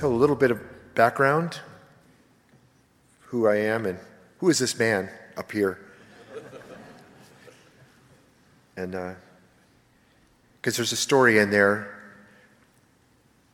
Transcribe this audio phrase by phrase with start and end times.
[0.00, 0.58] tell a little bit of
[0.94, 1.60] background,
[3.24, 3.98] who I am, and
[4.38, 5.78] who is this man up here?
[8.78, 12.00] And because uh, there's a story in there,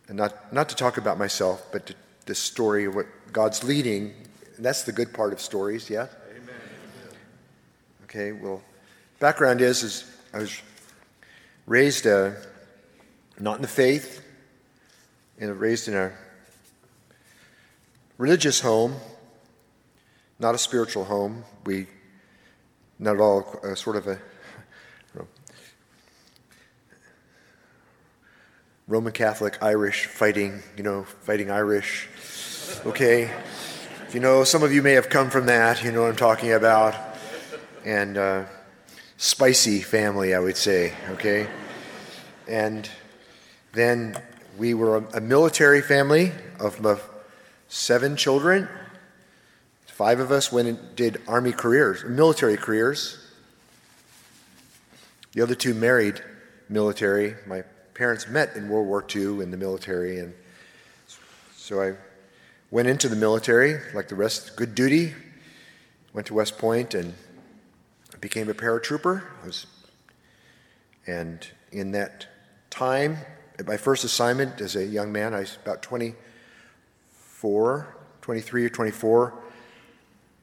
[0.07, 1.95] and not, not to talk about myself, but to,
[2.27, 4.15] the story of what God's leading.
[4.55, 6.07] And that's the good part of stories, yeah?
[6.31, 6.55] Amen.
[8.05, 8.63] Okay, well,
[9.19, 10.63] background is, is I was
[11.67, 12.31] raised uh,
[13.41, 14.23] not in the faith,
[15.41, 16.13] and raised in a
[18.19, 18.95] religious home,
[20.39, 21.45] not a spiritual home.
[21.65, 21.87] We,
[22.99, 24.19] not at all, uh, sort of a
[28.89, 32.09] Roman Catholic Irish fighting, you know, fighting Irish.
[32.87, 33.31] Okay?
[34.07, 36.17] If you know, some of you may have come from that, you know what I'm
[36.17, 36.95] talking about.
[37.85, 38.45] And uh,
[39.17, 41.49] spicy family, I would say, okay?
[42.49, 42.89] And
[43.73, 44.21] then
[44.57, 46.81] we were a, a military family of
[47.69, 48.69] seven children.
[49.87, 53.19] Five of us went and did army careers, military careers.
[55.33, 56.23] The other two married
[56.69, 57.35] military.
[57.47, 57.63] My
[57.95, 60.35] parents met in World War II in the military, and
[61.57, 61.95] so I
[62.71, 65.15] went into the military like the rest, good duty.
[66.13, 67.15] Went to West Point and
[68.21, 69.23] became a paratrooper.
[69.45, 69.67] Was,
[71.07, 72.27] and in that
[72.71, 73.19] time,
[73.67, 75.83] my first assignment as a young man, I was about
[77.47, 79.35] 24, 23 or 24,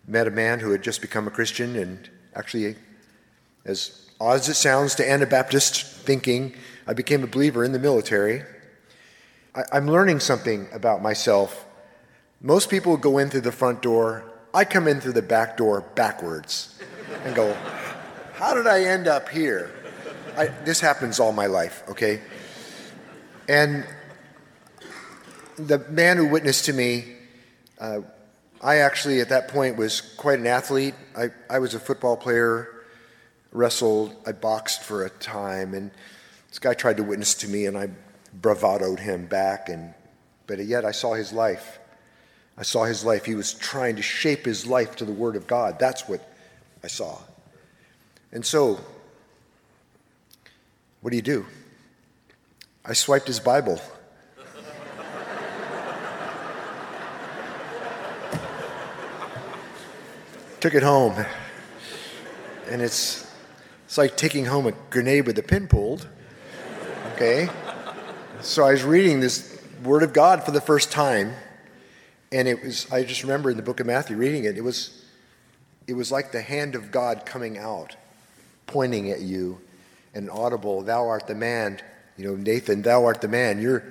[0.08, 2.78] met a man who had just become a Christian and actually,
[3.66, 6.54] as odd as it sounds to Anabaptist thinking,
[6.88, 8.44] I became a believer in the military.
[9.54, 11.66] I, I'm learning something about myself.
[12.40, 14.24] Most people go in through the front door.
[14.54, 16.80] I come in through the back door backwards
[17.26, 17.54] and go,
[18.36, 19.72] How did I end up here?
[20.38, 22.22] I, this happens all my life, okay?
[23.50, 23.86] And
[25.58, 27.06] the man who witnessed to me,
[27.80, 28.02] uh,
[28.62, 30.96] I actually at that point was quite an athlete.
[31.18, 32.86] I, I was a football player,
[33.52, 35.92] wrestled, I boxed for a time, and
[36.50, 37.90] this guy tried to witness to me, and I
[38.40, 39.94] bravadoed him back, and
[40.48, 41.80] but yet I saw his life.
[42.58, 43.26] I saw his life.
[43.26, 45.80] He was trying to shape his life to the Word of God.
[45.80, 46.22] That's what
[46.84, 47.20] I saw.
[48.32, 48.80] And so,
[51.02, 51.46] what do you do?
[52.86, 53.82] I swiped his Bible.
[60.64, 61.26] Took it home.
[62.70, 63.30] And it's,
[63.84, 66.08] it's like taking home a grenade with a pin pulled
[67.16, 67.50] okay?
[68.40, 71.34] So I was reading this Word of God for the first time,
[72.32, 75.04] and it was, I just remember in the book of Matthew reading it, it was,
[75.86, 77.98] it was like the hand of God coming out,
[78.66, 79.60] pointing at you,
[80.14, 81.82] and audible, Thou art the man.
[82.16, 83.62] You know, Nathan, Thou art the man.
[83.62, 83.84] You're,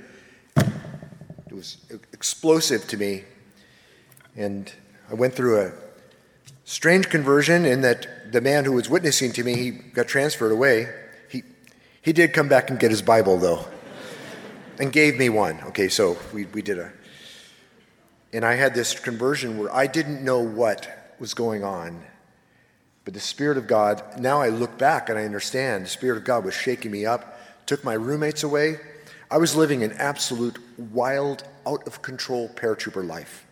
[0.57, 1.77] it was
[2.15, 3.25] explosive to me.
[4.37, 4.73] And
[5.11, 5.73] I went through a
[6.65, 10.89] strange conversion in that the man who was witnessing to me, he got transferred away.
[11.29, 11.43] He
[12.03, 13.65] he did come back and get his Bible, though,
[14.81, 15.61] and gave me one.
[15.69, 16.93] Okay, so we, we did a.
[18.33, 22.03] And I had this conversion where I didn't know what was going on.
[23.05, 26.25] But the Spirit of God, now I look back and I understand the Spirit of
[26.25, 28.79] God was shaking me up, took my roommates away.
[29.31, 33.47] I was living an absolute wild, out of control paratrooper life.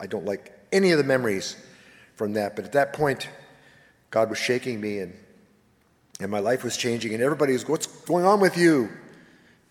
[0.00, 1.56] I don't like any of the memories
[2.16, 3.28] from that, but at that point,
[4.10, 5.14] God was shaking me and
[6.22, 8.88] and my life was changing, and everybody was, What's going on with you?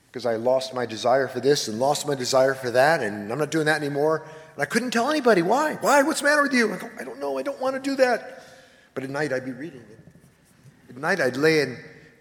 [0.07, 3.39] Because I lost my desire for this and lost my desire for that, and I'm
[3.39, 4.27] not doing that anymore.
[4.53, 5.75] And I couldn't tell anybody why.
[5.75, 6.03] Why?
[6.03, 6.73] What's the matter with you?
[6.73, 7.37] I, go, I don't know.
[7.37, 8.43] I don't want to do that.
[8.93, 9.83] But at night, I'd be reading.
[10.89, 11.77] At night, I'd lay in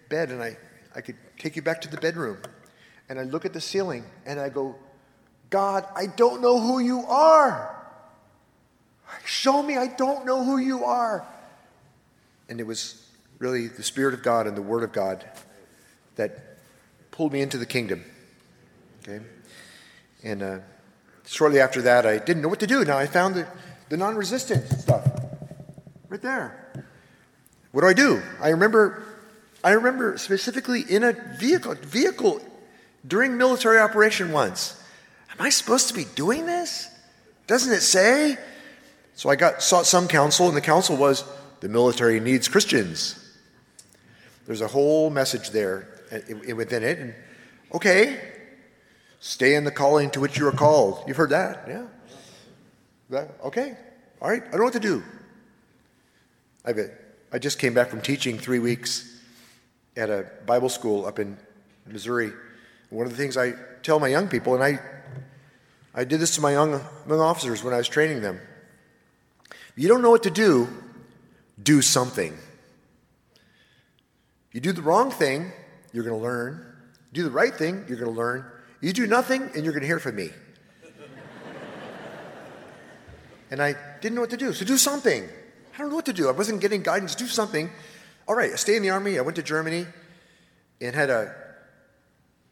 [0.07, 0.55] bed and I,
[0.95, 2.37] I could take you back to the bedroom.
[3.09, 4.77] And I'd look at the ceiling and I go,
[5.49, 7.80] God, I don't know who you are.
[9.25, 11.25] Show me, I don't know who you are.
[12.49, 13.07] And it was
[13.39, 15.25] really the Spirit of God and the Word of God
[16.15, 16.57] that
[17.11, 18.03] pulled me into the kingdom.
[19.03, 19.23] Okay?
[20.23, 20.59] And uh,
[21.25, 22.83] shortly after that, I didn't know what to do.
[22.85, 23.47] Now I found the,
[23.89, 25.07] the non resistant stuff
[26.09, 26.85] right there.
[27.71, 28.21] What do I do?
[28.41, 29.03] I remember,
[29.63, 32.41] I remember specifically in a vehicle, vehicle
[33.07, 34.81] during military operation once.
[35.31, 36.89] Am I supposed to be doing this?
[37.47, 38.37] Doesn't it say?
[39.21, 41.23] So I got sought some counsel, and the counsel was
[41.59, 43.37] the military needs Christians.
[44.47, 46.97] There's a whole message there uh, within it.
[46.97, 47.13] And
[47.71, 48.19] okay,
[49.19, 51.03] stay in the calling to which you are called.
[51.05, 51.83] You've heard that, yeah?
[53.11, 53.77] That, okay,
[54.19, 55.03] all right, I don't know what to do.
[56.65, 56.79] I've,
[57.31, 59.21] I just came back from teaching three weeks
[59.95, 61.37] at a Bible school up in
[61.85, 62.31] Missouri.
[62.89, 63.53] One of the things I
[63.83, 64.79] tell my young people, and I
[65.93, 68.39] I did this to my young, young officers when I was training them.
[69.75, 70.67] If you don't know what to do,
[71.61, 72.37] do something.
[74.51, 75.51] You do the wrong thing,
[75.93, 76.65] you're going to learn.
[77.11, 78.45] You do the right thing, you're going to learn.
[78.81, 80.29] You do nothing, and you're going to hear from me.
[83.49, 85.27] and I didn't know what to do, so do something.
[85.73, 86.27] I don't know what to do.
[86.27, 87.15] I wasn't getting guidance.
[87.15, 87.69] Do something.
[88.27, 89.17] All right, I stayed in the army.
[89.17, 89.85] I went to Germany
[90.81, 91.33] and had a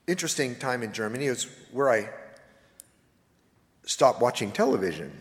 [0.07, 1.27] interesting time in Germany.
[1.27, 2.10] It was where I
[3.83, 5.12] stopped watching television,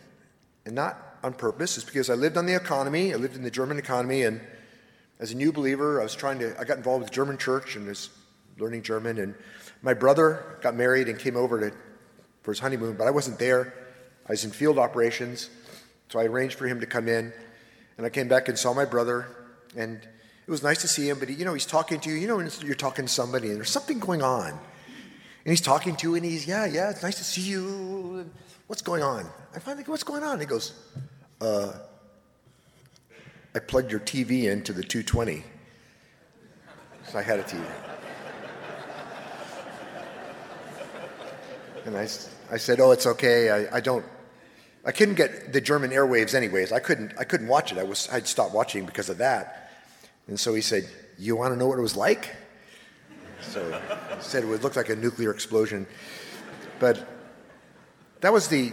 [0.64, 1.76] and not on purpose.
[1.78, 3.12] is because I lived on the economy.
[3.12, 4.40] I lived in the German economy, and
[5.18, 6.58] as a new believer, I was trying to.
[6.58, 8.10] I got involved with the German church and was
[8.58, 9.18] learning German.
[9.18, 9.34] And
[9.82, 11.76] my brother got married and came over to
[12.42, 13.74] for his honeymoon, but I wasn't there.
[14.26, 15.50] I was in field operations,
[16.08, 17.32] so I arranged for him to come in,
[17.96, 19.26] and I came back and saw my brother,
[19.76, 21.18] and it was nice to see him.
[21.18, 22.16] But he, you know, he's talking to you.
[22.16, 24.58] You know, you're talking to somebody, and there's something going on, and
[25.44, 28.30] he's talking to you, and he's yeah, yeah, it's nice to see you.
[28.68, 29.26] What's going on?
[29.54, 30.38] I finally go, what's going on?
[30.40, 30.74] he goes,
[31.40, 31.72] uh,
[33.54, 35.42] I plugged your TV into the 220.
[37.10, 37.64] So I had a TV.
[41.86, 42.02] And I,
[42.52, 43.48] I said, oh, it's okay.
[43.50, 44.04] I, I don't,
[44.84, 46.70] I couldn't get the German airwaves anyways.
[46.70, 47.78] I couldn't, I couldn't watch it.
[47.78, 49.70] I was, I'd stopped watching because of that.
[50.26, 50.86] And so he said,
[51.18, 52.36] you want to know what it was like?
[53.40, 55.86] So he said it would look like a nuclear explosion.
[56.78, 57.17] But
[58.20, 58.72] that was the,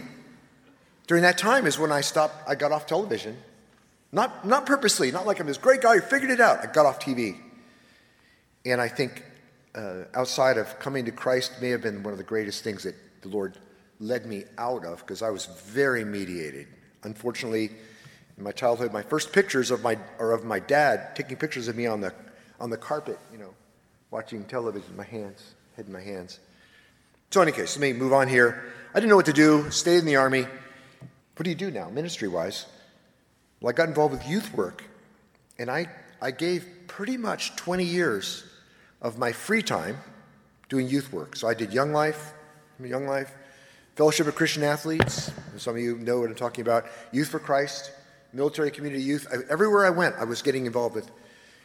[1.06, 3.36] during that time is when I stopped, I got off television.
[4.12, 6.60] Not, not purposely, not like I'm this great guy who figured it out.
[6.60, 7.36] I got off TV.
[8.64, 9.24] And I think
[9.74, 12.94] uh, outside of coming to Christ may have been one of the greatest things that
[13.22, 13.58] the Lord
[14.00, 16.66] led me out of because I was very mediated.
[17.02, 17.70] Unfortunately,
[18.36, 21.76] in my childhood, my first pictures of my, are of my dad taking pictures of
[21.76, 22.12] me on the,
[22.60, 23.54] on the carpet, you know,
[24.10, 26.40] watching television, my hands, head in my hands.
[27.30, 28.72] So, in any case, let me move on here.
[28.96, 30.44] I didn't know what to do, stayed in the army.
[30.44, 32.64] What do you do now, ministry wise?
[33.60, 34.84] Well, I got involved with youth work,
[35.58, 35.90] and I,
[36.22, 38.44] I gave pretty much 20 years
[39.02, 39.98] of my free time
[40.70, 41.36] doing youth work.
[41.36, 42.32] So I did Young Life,
[42.82, 43.34] Young Life,
[43.96, 45.30] Fellowship of Christian Athletes.
[45.58, 46.86] Some of you know what I'm talking about.
[47.12, 47.90] Youth for Christ,
[48.32, 49.26] military community youth.
[49.30, 51.10] I, everywhere I went, I was getting involved with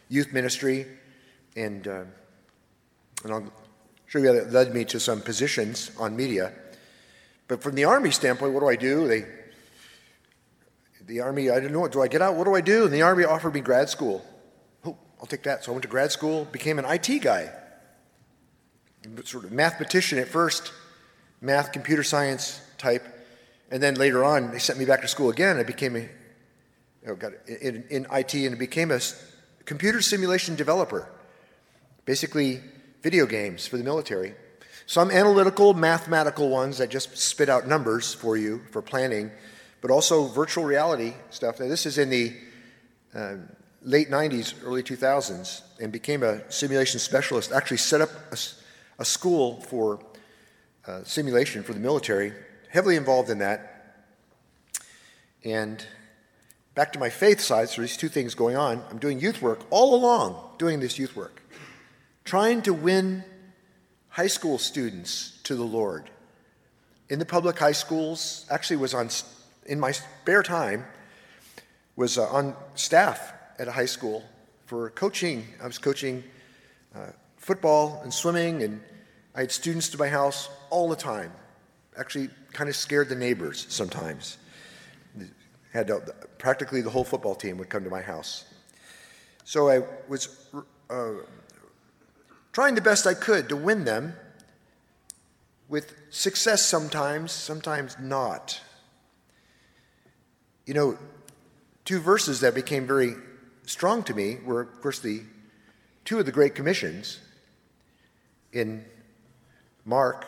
[0.10, 0.86] youth ministry,
[1.56, 2.04] and uh,
[3.24, 3.54] and I'll
[4.08, 6.52] show you how that led me to some positions on media.
[7.52, 9.10] But from the Army standpoint, what do I do?
[9.10, 9.26] They,
[11.06, 12.36] the Army, I didn't know what, do I get out?
[12.36, 12.86] What do I do?
[12.86, 14.24] And the Army offered me grad school.
[14.86, 15.66] Oh, I'll take that.
[15.66, 17.52] So I went to grad school, became an IT guy.
[19.26, 20.72] Sort of mathematician at first,
[21.42, 23.04] math, computer science type.
[23.70, 25.58] And then later on, they sent me back to school again.
[25.58, 26.08] I became a, you
[27.08, 29.02] know, got in, in IT and became a
[29.66, 31.10] computer simulation developer.
[32.06, 32.62] Basically,
[33.02, 34.36] video games for the military.
[34.86, 39.32] Some analytical, mathematical ones that just spit out numbers for you for planning,
[39.82, 41.60] but also virtual reality stuff.
[41.60, 42.34] Now, this is in the
[43.16, 43.36] uh,
[43.84, 47.52] late 90s, early 2000s, and became a simulation specialist.
[47.52, 48.38] Actually, set up a,
[49.00, 50.00] a school for
[50.88, 52.34] uh, simulation for the military,
[52.70, 53.96] heavily involved in that.
[55.44, 55.86] And
[56.76, 58.84] back to my faith side, so these two things going on.
[58.90, 61.42] I'm doing youth work all along, doing this youth work
[62.24, 63.24] trying to win
[64.12, 66.10] high school students to the Lord.
[67.10, 69.10] In the public high schools, actually was on
[69.66, 70.86] in my spare time
[71.96, 74.24] was uh, on staff at a high school
[74.66, 75.46] for coaching.
[75.62, 76.24] I was coaching
[76.96, 78.82] uh, football and swimming, and
[79.36, 81.32] I had students to my house all the time.
[81.98, 84.38] Actually, kind of scared the neighbors sometimes.
[85.74, 86.02] Had to,
[86.38, 88.46] practically the whole football team would come to my house.
[89.44, 90.50] So I was
[90.90, 91.12] uh,
[92.52, 94.14] trying the best I could to win them,
[95.72, 98.60] with success sometimes, sometimes not.
[100.66, 100.98] You know,
[101.86, 103.16] two verses that became very
[103.66, 105.22] strong to me were, of course, the
[106.04, 107.20] two of the Great Commissions
[108.52, 108.84] in
[109.86, 110.26] Mark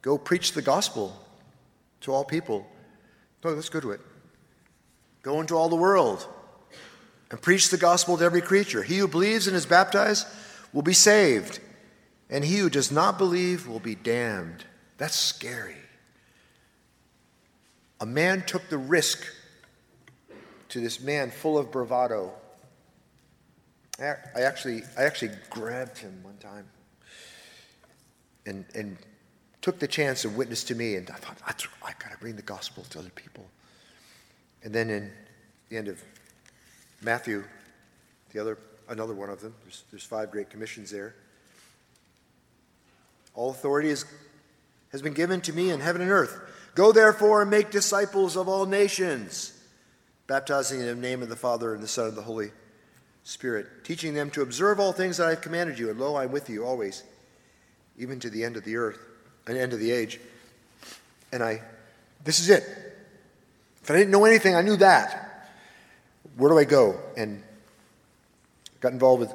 [0.00, 1.14] go preach the gospel
[2.00, 2.66] to all people.
[3.44, 4.00] Oh, let's go to it.
[5.22, 6.26] Go into all the world
[7.30, 8.82] and preach the gospel to every creature.
[8.82, 10.26] He who believes and is baptized
[10.72, 11.60] will be saved,
[12.30, 14.64] and he who does not believe will be damned.
[14.98, 15.76] That's scary.
[18.00, 19.26] A man took the risk
[20.70, 22.32] to this man full of bravado.
[24.00, 26.66] I actually, I actually grabbed him one time
[28.46, 28.96] and, and
[29.60, 30.96] took the chance and witnessed to me.
[30.96, 33.44] And I thought, I've got to bring the gospel to other people.
[34.64, 35.12] And then in
[35.68, 36.02] the end of
[37.02, 37.44] Matthew,
[38.32, 38.58] the other
[38.92, 39.54] another one of them.
[39.62, 41.14] There's, there's five great commissions there.
[43.34, 44.04] All authority is,
[44.92, 46.38] has been given to me in heaven and earth.
[46.74, 49.58] Go therefore and make disciples of all nations,
[50.26, 52.50] baptizing them in the name of the Father and the Son and the Holy
[53.24, 55.90] Spirit, teaching them to observe all things that I have commanded you.
[55.90, 57.02] And lo, I am with you always,
[57.98, 58.98] even to the end of the earth,
[59.46, 60.20] and end of the age.
[61.32, 61.62] And I,
[62.24, 62.62] this is it.
[63.82, 65.50] If I didn't know anything, I knew that.
[66.36, 67.00] Where do I go?
[67.16, 67.42] And
[68.82, 69.34] got involved with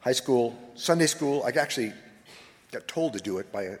[0.00, 1.44] high school, Sunday school.
[1.44, 1.92] I actually
[2.72, 3.76] got told to do it by a,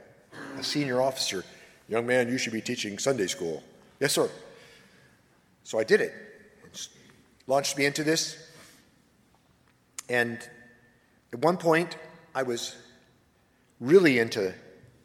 [0.58, 1.44] a senior officer.
[1.88, 3.62] Young man, you should be teaching Sunday school.
[3.98, 4.30] Yes, sir.
[5.64, 6.12] So I did it.
[6.64, 6.88] it
[7.46, 8.50] launched me into this.
[10.08, 10.46] And
[11.32, 11.96] at one point,
[12.34, 12.76] I was
[13.80, 14.52] really into,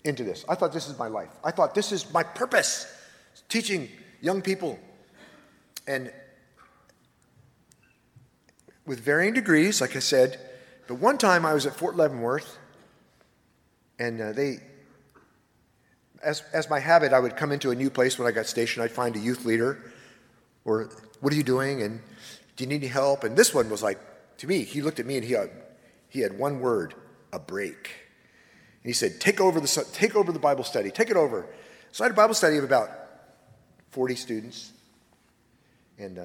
[0.03, 0.43] into this.
[0.49, 1.29] I thought this is my life.
[1.43, 2.93] I thought this is my purpose,
[3.47, 3.87] teaching
[4.21, 4.77] young people.
[5.87, 6.11] And
[8.87, 10.39] with varying degrees, like I said,
[10.87, 12.57] but one time I was at Fort Leavenworth,
[13.99, 14.59] and uh, they,
[16.23, 18.83] as, as my habit, I would come into a new place when I got stationed.
[18.83, 19.91] I'd find a youth leader,
[20.63, 20.89] or
[21.19, 21.81] what are you doing?
[21.81, 21.99] And
[22.55, 23.25] do you need any help?
[23.25, 23.99] And this one was like,
[24.37, 25.51] to me, he looked at me and he had,
[26.07, 26.93] he had one word,
[27.33, 27.95] a break.
[28.83, 31.45] And he said, take over, the, take over the Bible study, take it over.
[31.91, 32.89] So I had a Bible study of about
[33.91, 34.71] 40 students.
[35.97, 36.23] And uh,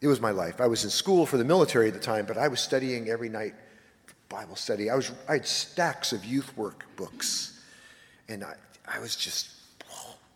[0.00, 0.60] it was my life.
[0.60, 3.28] I was in school for the military at the time, but I was studying every
[3.28, 3.54] night
[4.28, 4.90] Bible study.
[4.90, 7.60] I, was, I had stacks of youth work books.
[8.28, 8.54] And I,
[8.88, 9.48] I was just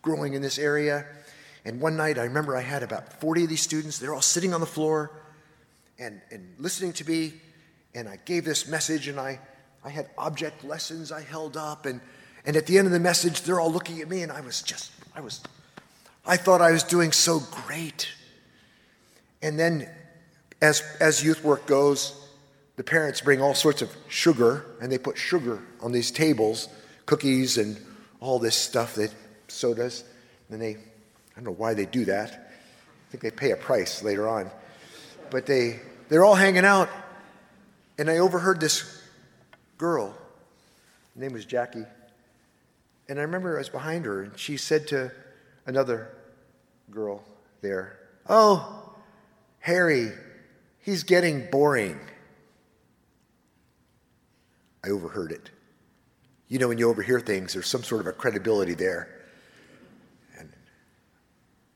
[0.01, 1.05] growing in this area.
[1.65, 3.99] And one night, I remember I had about 40 of these students.
[3.99, 5.11] They're all sitting on the floor
[5.97, 7.33] and, and listening to me.
[7.93, 9.39] And I gave this message, and I,
[9.83, 11.85] I had object lessons I held up.
[11.85, 11.99] And,
[12.45, 14.61] and at the end of the message, they're all looking at me, and I was
[14.61, 15.41] just, I was,
[16.25, 18.07] I thought I was doing so great.
[19.41, 19.89] And then,
[20.61, 22.15] as, as youth work goes,
[22.75, 26.69] the parents bring all sorts of sugar, and they put sugar on these tables,
[27.05, 27.77] cookies and
[28.19, 29.13] all this stuff that
[29.47, 30.03] sodas.
[30.49, 30.79] And they, I
[31.35, 32.31] don't know why they do that.
[32.31, 34.49] I think they pay a price later on.
[35.29, 35.79] But they,
[36.09, 36.89] they're all hanging out,
[37.97, 39.01] and I overheard this
[39.77, 40.15] girl.
[41.15, 41.85] Her name was Jackie.
[43.07, 45.11] And I remember I was behind her, and she said to
[45.65, 46.09] another
[46.91, 47.23] girl
[47.61, 48.78] there, Oh,
[49.59, 50.11] Harry,
[50.79, 51.99] he's getting boring.
[54.83, 55.49] I overheard it.
[56.47, 59.09] You know, when you overhear things, there's some sort of a credibility there.
[60.37, 60.51] And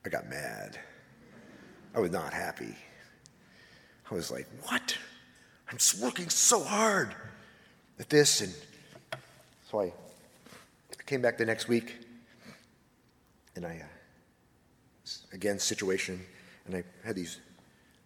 [0.05, 0.79] I got mad.
[1.93, 2.75] I was not happy.
[4.09, 4.97] I was like, what?
[5.69, 7.13] I'm working so hard
[7.99, 8.41] at this.
[8.41, 8.53] And
[9.69, 9.93] so I,
[11.05, 11.97] came back the next week
[13.55, 16.19] and I, uh, again, situation,
[16.65, 17.39] and I had these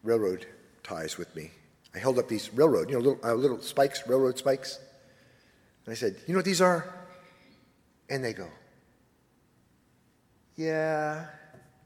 [0.08, 0.48] railroad
[0.84, 1.52] ties with me.
[1.94, 4.80] I held up these railroad, you know, little, uh, little spikes, railroad spikes.
[5.86, 6.94] And I said, You know what these are?
[8.10, 8.48] And they go,
[10.56, 11.26] Yeah,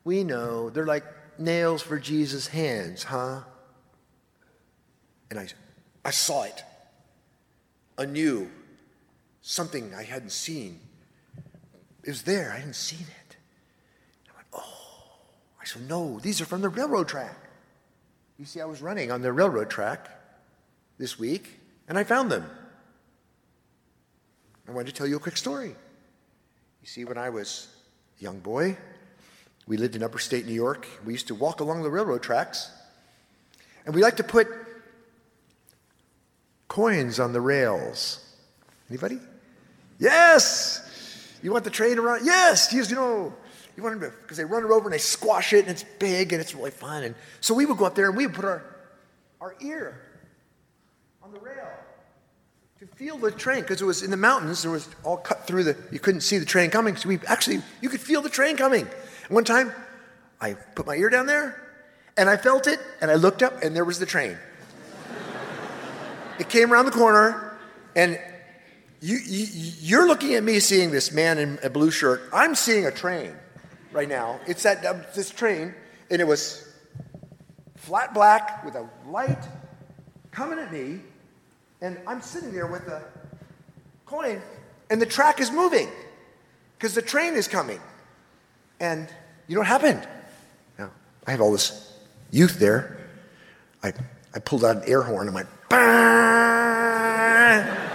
[0.03, 0.69] we know.
[0.69, 1.05] They're like
[1.39, 3.41] nails for Jesus' hands, huh?
[5.29, 5.47] And I,
[6.05, 6.63] I saw it
[7.97, 8.49] anew,
[9.41, 10.79] something I hadn't seen.
[12.03, 13.37] It was there, I hadn't seen it.
[14.29, 15.19] I went, Oh,
[15.59, 17.35] I said, No, these are from the railroad track.
[18.41, 20.09] You see, I was running on the railroad track
[20.97, 22.49] this week, and I found them.
[24.67, 25.67] I wanted to tell you a quick story.
[25.67, 27.67] You see, when I was
[28.19, 28.77] a young boy,
[29.67, 30.87] we lived in upstate New York.
[31.05, 32.71] We used to walk along the railroad tracks,
[33.85, 34.47] and we like to put
[36.67, 38.27] coins on the rails.
[38.89, 39.19] Anybody?
[39.99, 40.81] Yes!
[41.43, 42.25] You want the train to run?
[42.25, 42.73] Yes!
[42.73, 43.33] You know,
[43.77, 46.33] you want to, because they run it over and they squash it and it's big
[46.33, 47.03] and it's really fun.
[47.03, 48.63] And so we would go up there and we would put our,
[49.39, 49.99] our ear
[51.23, 51.67] on the rail
[52.81, 54.63] to feel the train because it was in the mountains.
[54.63, 55.77] There was all cut through the.
[55.91, 56.95] You couldn't see the train coming.
[56.95, 58.81] So we actually you could feel the train coming.
[58.81, 59.71] And one time,
[60.41, 61.61] I put my ear down there,
[62.17, 64.35] and I felt it, and I looked up, and there was the train.
[66.39, 67.55] it came around the corner,
[67.95, 68.19] and
[68.99, 69.47] you, you
[69.79, 72.27] you're looking at me seeing this man in a blue shirt.
[72.33, 73.35] I'm seeing a train
[73.91, 74.39] right now.
[74.47, 75.73] It's that uh, this train,
[76.09, 76.67] and it was
[77.75, 79.43] flat black with a light
[80.31, 81.01] coming at me
[81.81, 83.03] and I'm sitting there with a
[84.05, 84.41] coin,
[84.89, 85.89] and the track is moving
[86.77, 87.79] because the train is coming.
[88.79, 89.07] And
[89.47, 90.07] you know what happened?
[90.77, 90.91] Now,
[91.25, 91.93] I have all this
[92.29, 92.97] youth there.
[93.83, 93.93] I,
[94.33, 97.90] I pulled out an air horn and went, bah!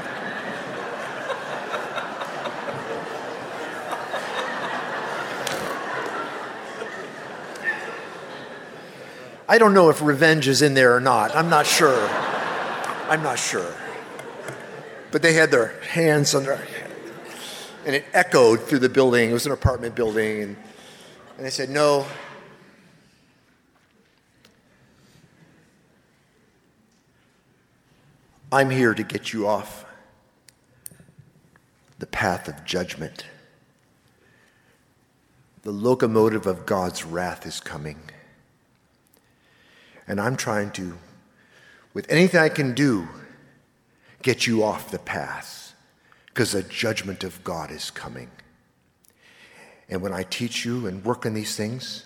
[9.49, 11.35] I don't know if revenge is in there or not.
[11.37, 12.09] I'm not sure.
[13.09, 13.73] I'm not sure.
[15.13, 16.61] But they had their hands under.
[17.85, 19.31] and it echoed through the building.
[19.31, 20.43] It was an apartment building.
[20.43, 20.57] And,
[21.39, 22.07] and I said, No.
[28.51, 29.85] I'm here to get you off
[31.99, 33.27] the path of judgment.
[35.63, 37.99] The locomotive of God's wrath is coming.
[40.07, 40.99] And I'm trying to,
[41.95, 43.09] with anything I can do,
[44.23, 45.75] get you off the path
[46.27, 48.31] because the judgment of God is coming.
[49.89, 52.05] And when I teach you and work on these things,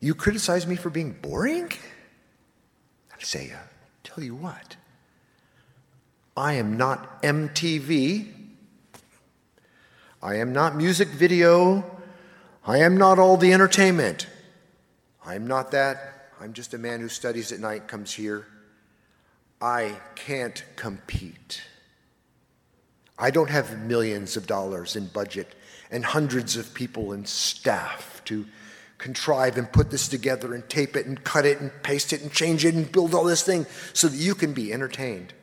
[0.00, 1.70] you criticize me for being boring?
[3.12, 3.58] I say, uh,
[4.02, 4.76] tell you what,
[6.36, 8.32] I am not MTV.
[10.22, 11.84] I am not music video.
[12.66, 14.26] I am not all the entertainment.
[15.24, 16.09] I am not that.
[16.40, 18.46] I'm just a man who studies at night, comes here.
[19.60, 21.62] I can't compete.
[23.18, 25.54] I don't have millions of dollars in budget
[25.90, 28.46] and hundreds of people and staff to
[28.96, 32.32] contrive and put this together and tape it and cut it and paste it and
[32.32, 35.34] change it and build all this thing so that you can be entertained.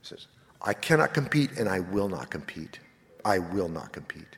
[0.00, 0.26] He says,
[0.60, 2.78] I cannot compete and I will not compete.
[3.24, 4.36] I will not compete.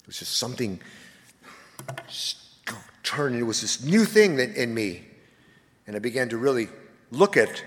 [0.00, 0.80] It was just something
[3.04, 3.36] turned.
[3.36, 5.04] It was this new thing that in me.
[5.86, 6.68] And I began to really
[7.10, 7.62] look at,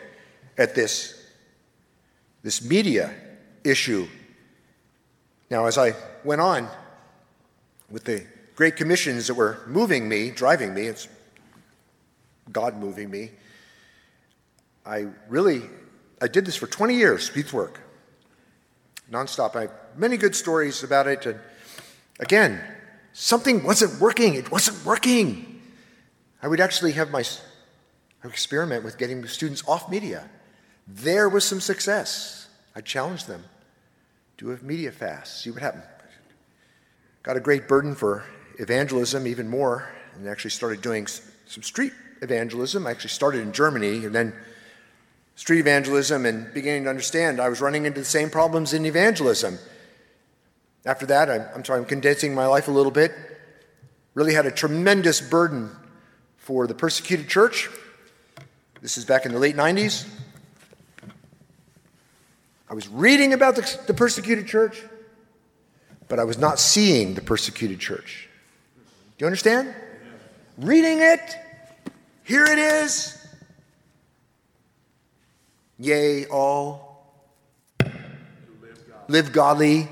[0.58, 1.24] at this,
[2.44, 3.14] this media
[3.64, 4.08] issue.
[5.50, 5.94] Now, as I
[6.26, 6.68] went on
[7.90, 8.26] with the
[8.56, 11.08] great commissions that were moving me, driving me, it's
[12.52, 13.30] God moving me,
[14.86, 15.62] I really,
[16.22, 17.80] I did this for 20 years, youth work,
[19.12, 19.56] nonstop.
[19.56, 21.26] I have many good stories about it.
[21.26, 21.40] And
[22.20, 22.62] again,
[23.18, 24.36] something wasn't working.
[24.36, 25.60] It wasn't working.
[26.42, 27.24] I would actually have my
[28.24, 30.30] experiment with getting students off media.
[30.88, 32.48] There was some success.
[32.76, 33.44] I challenged them.
[34.38, 35.84] Do a media fast, see what happened.
[37.24, 38.24] Got a great burden for
[38.60, 42.86] evangelism, even more, and actually started doing some street evangelism.
[42.86, 44.34] I actually started in Germany and then
[45.36, 49.58] street evangelism and beginning to understand I was running into the same problems in evangelism.
[50.88, 53.12] After that, I'm, I'm sorry, I'm condensing my life a little bit.
[54.14, 55.70] Really had a tremendous burden
[56.38, 57.70] for the persecuted church.
[58.82, 60.08] This is back in the late 90s.
[62.70, 64.82] I was reading about the, the persecuted church,
[66.08, 68.30] but I was not seeing the persecuted church.
[69.18, 69.76] Do you understand?
[70.58, 71.36] Reading it,
[72.24, 73.14] here it is.
[75.80, 77.04] Yea, all
[79.10, 79.90] live godly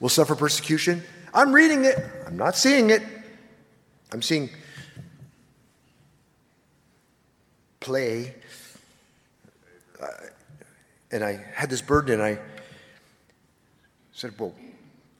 [0.00, 1.02] will suffer persecution.
[1.34, 3.02] I'm reading it, I'm not seeing it.
[4.12, 4.50] I'm seeing
[7.80, 8.34] play.
[10.00, 10.06] Uh,
[11.10, 12.38] and I had this burden, and I
[14.12, 14.54] said, Well,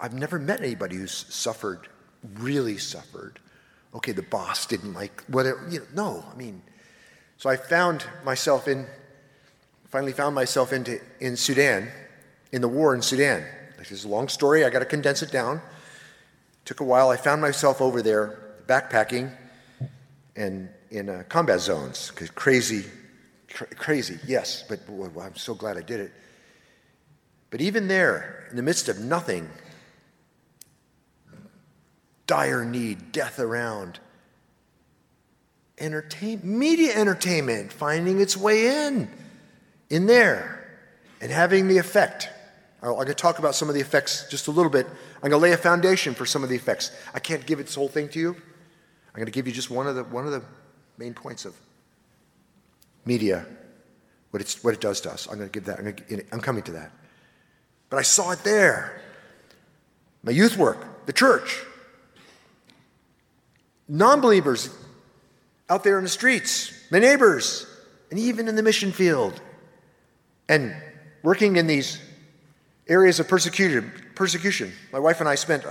[0.01, 1.89] I've never met anybody who's suffered,
[2.35, 3.39] really suffered.
[3.95, 5.67] Okay, the boss didn't like whatever.
[5.71, 6.63] You know, no, I mean,
[7.37, 8.87] so I found myself in,
[9.87, 11.89] finally found myself into in Sudan,
[12.53, 13.45] in the war in Sudan.
[13.79, 14.65] This is a long story.
[14.65, 15.61] I got to condense it down.
[16.65, 17.11] Took a while.
[17.11, 19.33] I found myself over there backpacking
[20.37, 22.11] and in uh, combat zones.
[22.35, 22.85] Crazy,
[23.49, 26.13] crazy, yes, but boy, I'm so glad I did it.
[27.51, 29.49] But even there, in the midst of nothing,
[32.27, 34.01] dire need, death around,
[35.79, 39.11] entertain, media entertainment finding its way in,
[39.89, 40.69] in there,
[41.21, 42.29] and having the effect
[42.83, 44.87] I'm going to talk about some of the effects just a little bit.
[45.17, 46.93] I'm going to lay a foundation for some of the effects.
[47.13, 48.31] I can't give this whole thing to you.
[48.31, 50.43] I'm going to give you just one of the, one of the
[50.97, 51.57] main points of
[53.05, 53.47] media,
[54.31, 55.27] what, it's, what it does to us.
[55.27, 55.81] I'm going to give that.
[55.81, 56.93] I'm, to, I'm coming to that.
[57.91, 59.01] But I saw it there.
[60.23, 61.65] My youth work, the church,
[63.89, 64.71] non believers
[65.69, 67.67] out there in the streets, my neighbors,
[68.11, 69.41] and even in the mission field.
[70.49, 70.75] And
[71.23, 71.99] working in these
[72.89, 73.93] areas of persecution.
[74.15, 74.73] Persecution.
[74.93, 75.65] My wife and I spent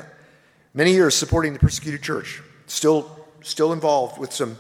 [0.74, 2.42] many years supporting the persecuted church.
[2.68, 4.58] Still, still involved with some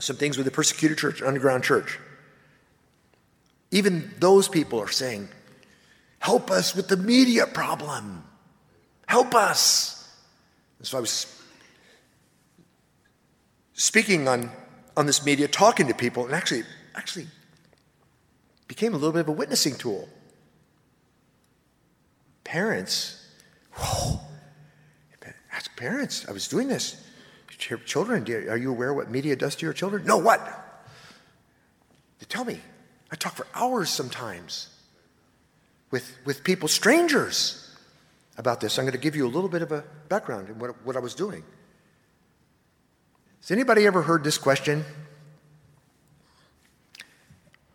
[0.00, 1.98] some things with the persecuted church, underground church.
[3.70, 5.28] Even those people are saying,
[6.18, 8.24] "Help us with the media problem.
[9.06, 10.06] Help us."
[10.78, 11.26] And so I was
[13.72, 14.50] speaking on
[14.96, 16.64] on this media, talking to people, and actually,
[16.94, 17.28] actually
[18.68, 20.08] became a little bit of a witnessing tool
[22.44, 23.26] parents,
[23.74, 24.20] whoa,
[25.52, 27.02] ask parents, I was doing this.
[27.48, 30.04] Children, are you aware what media does to your children?
[30.04, 30.40] No, what?
[32.18, 32.60] They tell me.
[33.10, 34.68] I talk for hours sometimes
[35.90, 37.64] with, with people, strangers,
[38.36, 38.78] about this.
[38.78, 40.98] I'm going to give you a little bit of a background in what, what I
[40.98, 41.44] was doing.
[43.40, 44.84] Has anybody ever heard this question?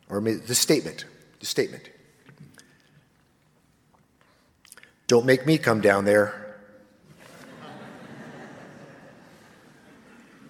[0.10, 1.06] Or the statement?
[1.40, 1.90] The statement.
[5.10, 6.56] Don't make me come down there.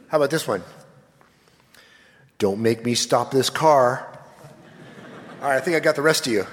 [0.09, 0.63] How about this one?
[2.39, 4.19] Don't make me stop this car.
[5.41, 6.45] All right, I think I got the rest of you.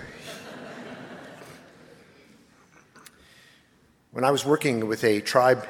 [4.12, 5.66] When I was working with a tribe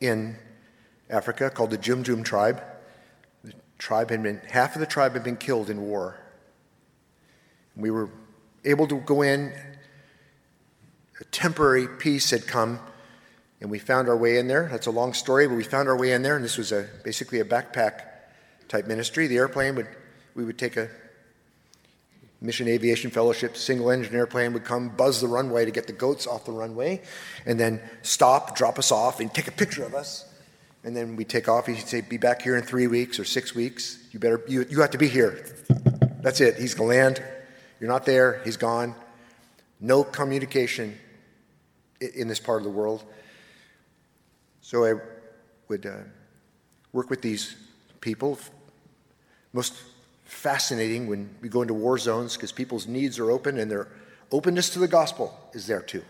[0.00, 0.36] in
[1.10, 2.62] Africa called the Jum Jum tribe,
[3.42, 6.16] the tribe had been, half of the tribe had been killed in war.
[7.74, 8.08] We were
[8.64, 9.52] able to go in,
[11.20, 12.78] a temporary peace had come,
[13.60, 14.68] and we found our way in there.
[14.70, 16.88] That's a long story, but we found our way in there, and this was a,
[17.04, 18.02] basically a backpack
[18.68, 19.26] type ministry.
[19.26, 19.88] The airplane would,
[20.34, 20.88] we would take a
[22.40, 26.26] Mission Aviation Fellowship single engine airplane would come, buzz the runway to get the goats
[26.26, 27.00] off the runway,
[27.46, 30.30] and then stop, drop us off, and take a picture of us.
[30.84, 31.66] And then we take off.
[31.66, 33.98] He'd say, Be back here in three weeks or six weeks.
[34.12, 35.44] You better, you, you have to be here.
[36.20, 36.56] That's it.
[36.56, 37.22] He's going to land.
[37.80, 38.40] You're not there.
[38.44, 38.94] He's gone.
[39.80, 40.96] No communication
[42.00, 43.04] in this part of the world.
[44.60, 44.94] So I
[45.68, 45.98] would uh,
[46.92, 47.56] work with these
[48.00, 48.38] people.
[49.52, 49.74] Most
[50.24, 53.88] fascinating when we go into war zones because people's needs are open and their
[54.32, 56.02] openness to the gospel is there too.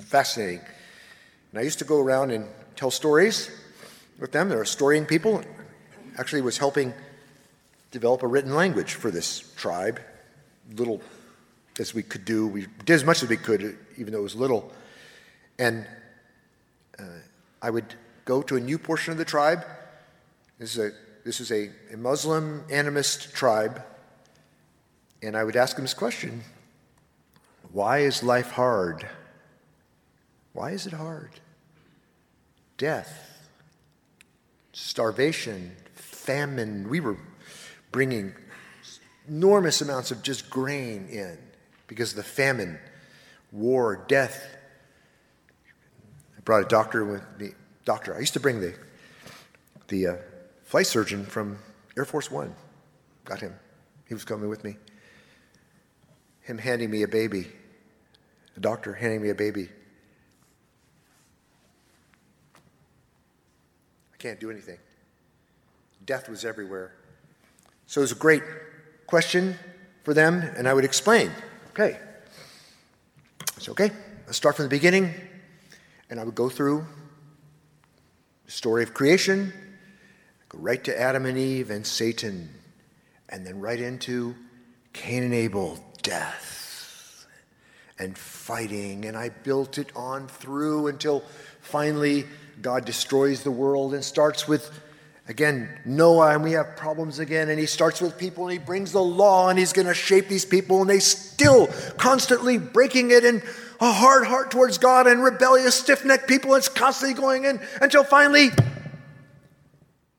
[0.00, 0.60] Fascinating.
[1.50, 3.50] And I used to go around and tell stories
[4.18, 4.48] with them.
[4.48, 5.42] They're storying people.
[6.18, 6.92] Actually, was helping
[7.90, 10.00] develop a written language for this tribe.
[10.74, 11.00] Little
[11.78, 14.36] as we could do, we did as much as we could, even though it was
[14.36, 14.72] little.
[15.58, 15.86] And
[16.98, 17.04] uh,
[17.60, 19.64] I would go to a new portion of the tribe.
[20.58, 20.90] This is a
[21.24, 23.84] this is a, a Muslim animist tribe,
[25.22, 26.42] and I would ask them this question
[27.72, 29.08] Why is life hard?
[30.52, 31.30] Why is it hard?
[32.76, 33.48] Death,
[34.72, 36.88] starvation, famine.
[36.88, 37.16] We were
[37.92, 38.34] bringing
[39.28, 41.38] enormous amounts of just grain in
[41.86, 42.78] because of the famine,
[43.52, 44.44] war, death.
[46.44, 47.50] Brought a doctor with me.
[47.84, 48.74] Doctor, I used to bring the
[49.88, 50.16] the uh,
[50.64, 51.58] flight surgeon from
[51.96, 52.54] Air Force One.
[53.24, 53.54] Got him.
[54.08, 54.76] He was coming with me.
[56.40, 57.46] Him handing me a baby,
[58.56, 59.68] a doctor handing me a baby.
[64.14, 64.78] I can't do anything.
[66.04, 66.92] Death was everywhere.
[67.86, 68.42] So it was a great
[69.06, 69.56] question
[70.02, 71.30] for them, and I would explain.
[71.70, 71.98] Okay.
[73.56, 73.90] It's okay.
[74.26, 75.14] Let's start from the beginning,
[76.12, 76.84] and I would go through
[78.44, 79.50] the story of creation,
[80.50, 82.50] Go right to Adam and Eve and Satan,
[83.30, 84.34] and then right into
[84.92, 87.26] Cain and Abel, death
[87.98, 89.06] and fighting.
[89.06, 91.24] And I built it on through until
[91.62, 92.26] finally
[92.60, 94.70] God destroys the world and starts with,
[95.28, 97.48] again, Noah, and we have problems again.
[97.48, 100.28] And he starts with people and he brings the law and he's going to shape
[100.28, 103.42] these people, and they still constantly breaking it and
[103.82, 106.54] a hard heart towards God and rebellious, stiff necked people.
[106.54, 108.50] It's constantly going in until finally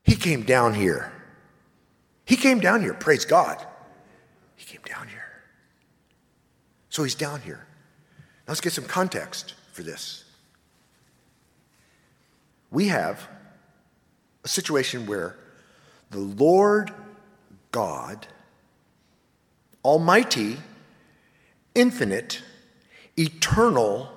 [0.04, 1.14] he came down here.
[2.26, 3.66] He came down here, praise God.
[4.58, 5.24] He came down here.
[6.90, 7.66] So he's down here.
[8.46, 10.26] Now let's get some context for this.
[12.70, 13.30] We have
[14.44, 15.38] a situation where
[16.12, 16.92] the Lord
[17.72, 18.28] God,
[19.86, 20.58] Almighty,
[21.76, 22.42] infinite,
[23.18, 24.10] eternal,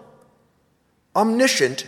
[1.14, 1.86] omniscient,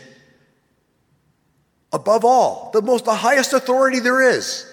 [1.92, 4.66] above all, the most the highest authority there is,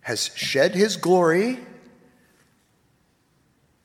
[0.00, 1.58] has shed his glory,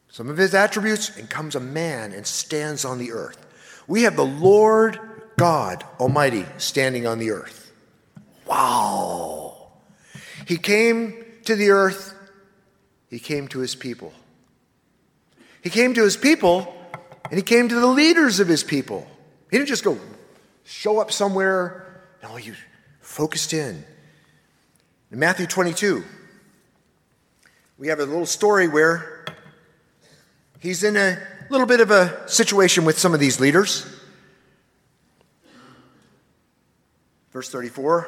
[0.10, 3.46] some of his attributes, and comes a man and stands on the earth.
[3.88, 5.00] We have the Lord
[5.38, 7.72] God Almighty standing on the earth.
[8.46, 9.72] Wow.
[10.46, 12.14] He came to the earth,
[13.10, 14.14] he came to his people.
[15.62, 16.74] He came to his people,
[17.26, 19.08] and he came to the leaders of his people.
[19.52, 19.98] He didn't just go
[20.64, 22.04] show up somewhere.
[22.24, 22.54] No, he
[23.02, 23.84] focused in.
[25.12, 26.04] In Matthew 22,
[27.78, 29.26] we have a little story where
[30.60, 31.18] he's in a
[31.50, 33.86] little bit of a situation with some of these leaders.
[37.32, 38.08] Verse 34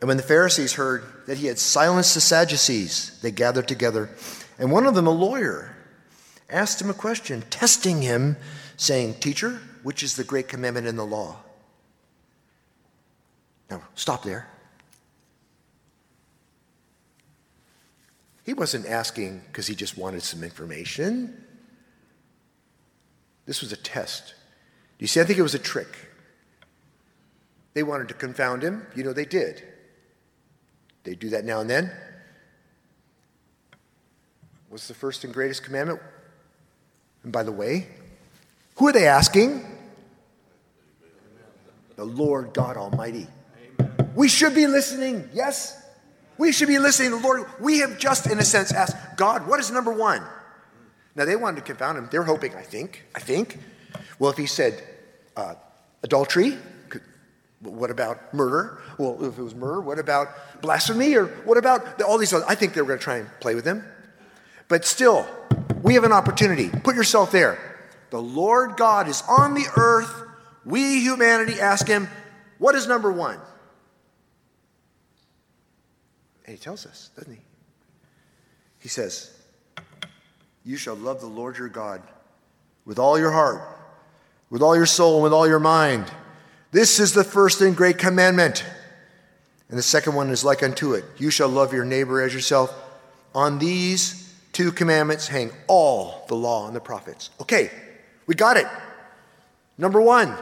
[0.00, 4.10] And when the Pharisees heard that he had silenced the Sadducees, they gathered together.
[4.58, 5.76] And one of them, a lawyer,
[6.48, 8.36] asked him a question, testing him,
[8.76, 11.36] saying, Teacher, which is the great commandment in the law?
[13.70, 14.48] Now, stop there.
[18.44, 21.42] He wasn't asking because he just wanted some information.
[23.46, 24.34] This was a test.
[24.98, 25.20] Do you see?
[25.20, 25.88] I think it was a trick.
[27.72, 28.86] They wanted to confound him.
[28.94, 29.62] You know, they did.
[31.04, 31.90] They do that now and then.
[34.74, 36.00] What's the first and greatest commandment?
[37.22, 37.86] And by the way,
[38.74, 39.64] who are they asking?
[41.94, 43.28] The Lord God Almighty.
[43.78, 44.10] Amen.
[44.16, 45.80] We should be listening, yes?
[46.38, 47.46] We should be listening to the Lord.
[47.60, 50.24] We have just, in a sense, asked God, what is number one?
[51.14, 52.08] Now, they wanted to confound him.
[52.10, 53.60] They're hoping, I think, I think.
[54.18, 54.82] Well, if he said
[55.36, 55.54] uh,
[56.02, 56.58] adultery,
[57.60, 58.82] what about murder?
[58.98, 60.30] Well, if it was murder, what about
[60.62, 61.14] blasphemy?
[61.14, 62.44] Or what about all these other?
[62.48, 63.84] I think they were going to try and play with him.
[64.68, 65.26] But still,
[65.82, 66.68] we have an opportunity.
[66.68, 67.58] Put yourself there.
[68.10, 70.22] The Lord God is on the earth.
[70.64, 72.08] We, humanity, ask him,
[72.58, 73.38] what is number one?
[76.46, 77.40] And he tells us, doesn't he?
[78.78, 79.36] He says,
[80.64, 82.02] You shall love the Lord your God
[82.84, 83.62] with all your heart,
[84.50, 86.04] with all your soul, and with all your mind.
[86.70, 88.64] This is the first and great commandment.
[89.68, 92.74] And the second one is like unto it You shall love your neighbor as yourself.
[93.34, 94.23] On these
[94.54, 97.30] two commandments hang all the law and the prophets.
[97.40, 97.70] Okay,
[98.26, 98.66] we got it.
[99.76, 100.34] Number one,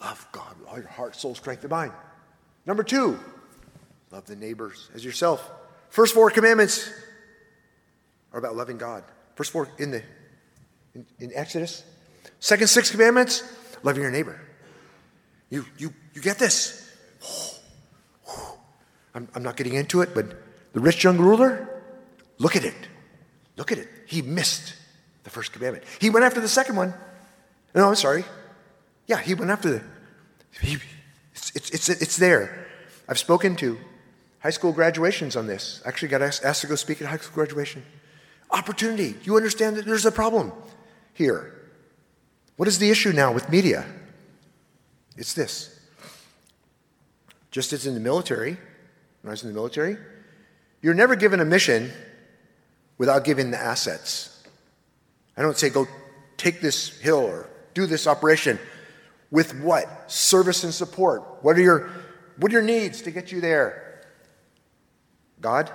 [0.00, 1.92] love God with all your heart, soul, strength, and mind.
[2.64, 3.18] Number two,
[4.10, 5.50] love the neighbors as yourself.
[5.90, 6.88] First four commandments
[8.32, 9.02] are about loving God.
[9.34, 10.02] First four in the
[10.94, 11.84] in, in Exodus.
[12.38, 13.42] Second six commandments,
[13.82, 14.40] loving your neighbor.
[15.50, 16.88] You you you get this.
[19.14, 20.26] I'm, I'm not getting into it, but
[20.72, 21.82] the rich young ruler,
[22.38, 22.74] look at it.
[23.60, 23.88] Look at it.
[24.06, 24.72] He missed
[25.22, 25.84] the first commandment.
[26.00, 26.94] He went after the second one.
[27.74, 28.24] No, I'm sorry.
[29.06, 29.82] Yeah, he went after the.
[30.62, 30.78] He,
[31.34, 32.66] it's, it's, it's, it's there.
[33.06, 33.76] I've spoken to
[34.38, 35.82] high school graduations on this.
[35.84, 37.82] Actually, got asked, asked to go speak at high school graduation.
[38.50, 39.16] Opportunity.
[39.24, 40.52] You understand that there's a problem
[41.12, 41.54] here.
[42.56, 43.84] What is the issue now with media?
[45.18, 45.78] It's this.
[47.50, 48.52] Just as in the military,
[49.20, 49.98] when I was in the military,
[50.80, 51.92] you're never given a mission
[53.00, 54.42] without giving the assets.
[55.34, 55.88] I don't say go
[56.36, 58.58] take this hill or do this operation.
[59.30, 60.12] With what?
[60.12, 61.22] Service and support.
[61.40, 61.90] What are your,
[62.36, 64.02] what are your needs to get you there?
[65.40, 65.72] God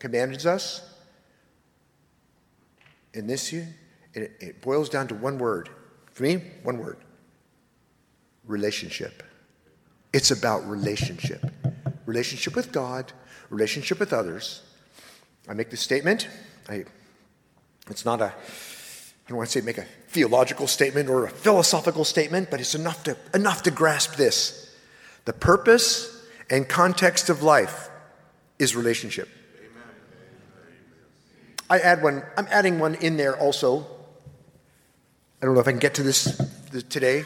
[0.00, 0.82] commands us
[3.14, 3.68] in this it,
[4.12, 5.68] it boils down to one word.
[6.10, 6.96] For me, one word.
[8.44, 9.22] Relationship.
[10.12, 11.44] It's about relationship.
[12.06, 13.12] Relationship with God,
[13.50, 14.62] relationship with others,
[15.50, 16.28] I make this statement.
[16.68, 16.84] I,
[17.90, 22.04] it's not a, I don't want to say make a theological statement or a philosophical
[22.04, 24.72] statement, but it's enough to, enough to grasp this.
[25.24, 27.90] The purpose and context of life
[28.60, 29.28] is relationship.
[29.58, 29.82] Amen.
[31.68, 33.84] I add one, I'm adding one in there also.
[35.42, 36.40] I don't know if I can get to this
[36.88, 37.24] today.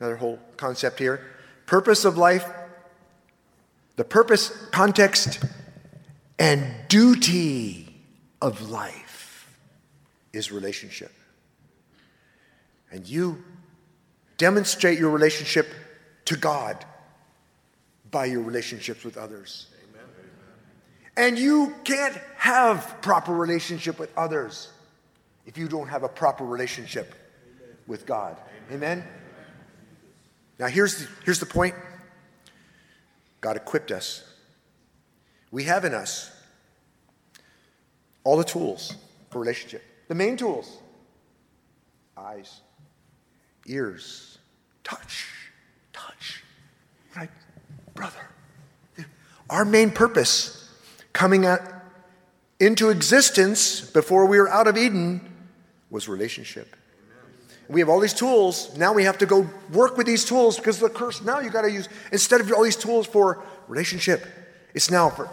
[0.00, 1.24] Another whole concept here.
[1.64, 2.44] Purpose of life,
[3.96, 5.42] the purpose, context,
[6.38, 7.94] and duty
[8.40, 9.56] of life
[10.32, 11.12] is relationship.
[12.90, 13.42] And you
[14.36, 15.68] demonstrate your relationship
[16.26, 16.84] to God
[18.10, 19.68] by your relationships with others.
[19.90, 20.06] Amen.
[21.16, 24.70] And you can't have proper relationship with others
[25.46, 27.14] if you don't have a proper relationship
[27.86, 28.36] with God.
[28.70, 29.04] Amen.
[30.58, 31.74] Now here's the, here's the point.
[33.40, 34.31] God equipped us
[35.52, 36.32] we have in us
[38.24, 38.96] all the tools
[39.30, 39.84] for relationship.
[40.08, 40.78] The main tools
[42.16, 42.60] eyes,
[43.66, 44.38] ears,
[44.84, 45.28] touch,
[45.92, 46.42] touch.
[47.16, 47.30] Right,
[47.94, 48.18] brother.
[49.50, 50.70] Our main purpose
[51.12, 51.60] coming at,
[52.58, 55.20] into existence before we were out of Eden
[55.90, 56.76] was relationship.
[57.68, 58.76] We have all these tools.
[58.76, 61.62] Now we have to go work with these tools because the curse now you got
[61.62, 64.26] to use, instead of all these tools for relationship,
[64.74, 65.28] it's now for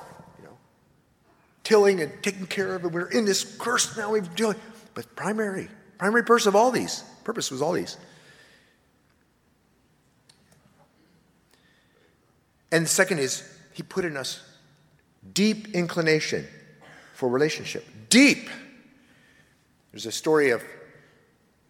[1.64, 2.92] tilling and taking care of it.
[2.92, 4.12] We're in this curse now.
[4.12, 4.56] We've doing,
[4.94, 7.98] but primary, primary purpose of all these, purpose was all these.
[12.72, 13.44] And the second is
[13.74, 14.42] he put in us
[15.34, 16.48] deep inclination
[17.14, 17.86] for relationship.
[18.10, 18.50] Deep.
[19.92, 20.62] There's a story of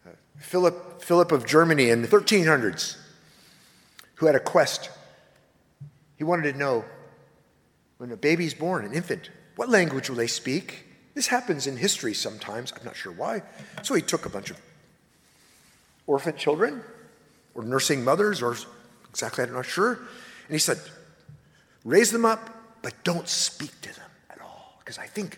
[0.06, 2.98] uh, Philip, Philip of Germany in the 1300s
[4.16, 4.90] who had a quest.
[6.18, 6.84] He wanted to know
[7.98, 10.86] when a baby's born, an infant, what language will they speak?
[11.16, 12.72] This happens in history sometimes.
[12.72, 13.42] I'm not sure why.
[13.84, 14.58] So he took a bunch of
[16.08, 16.82] orphan children
[17.54, 18.56] or nursing mothers, or
[19.10, 19.96] exactly, I'm not sure.
[19.96, 20.80] And he said,
[21.84, 22.50] raise them up
[22.82, 24.78] but don't speak to them at all.
[24.80, 25.38] Because I think,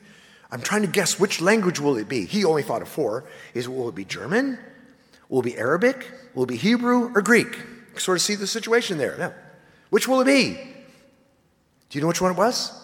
[0.51, 2.27] I'm trying to guess which language will it be.
[2.27, 3.23] He only thought of four.
[3.55, 4.59] Is Will it be German?
[5.29, 6.05] Will it be Arabic?
[6.35, 7.57] Will it be Hebrew or Greek?
[7.97, 9.17] Sort of see the situation there.
[9.17, 9.33] Now,
[9.89, 10.59] which will it be?
[11.89, 12.80] Do you know which one it was?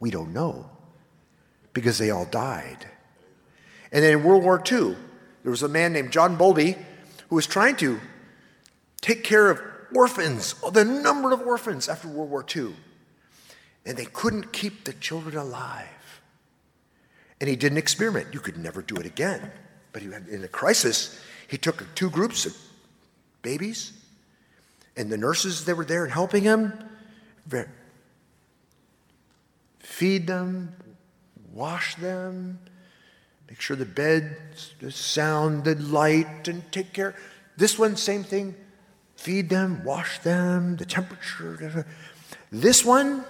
[0.00, 0.70] We don't know
[1.72, 2.86] because they all died.
[3.92, 4.96] And then in World War II,
[5.42, 6.76] there was a man named John Bowlby
[7.28, 8.00] who was trying to
[9.00, 9.60] take care of
[9.94, 12.74] orphans, the number of orphans after World War II.
[13.86, 15.86] And they couldn't keep the children alive.
[17.40, 18.28] And he did an experiment.
[18.32, 19.50] You could never do it again.
[19.92, 22.54] But he had, in a crisis, he took two groups of
[23.42, 23.92] babies,
[24.96, 26.72] and the nurses that were there and helping him
[29.98, 30.72] feed them,
[31.52, 32.56] wash them,
[33.48, 34.36] make sure the bed
[34.80, 37.16] is sound and light, and take care.
[37.56, 38.54] This one, same thing
[39.16, 41.84] feed them, wash them, the temperature.
[42.52, 43.24] This one,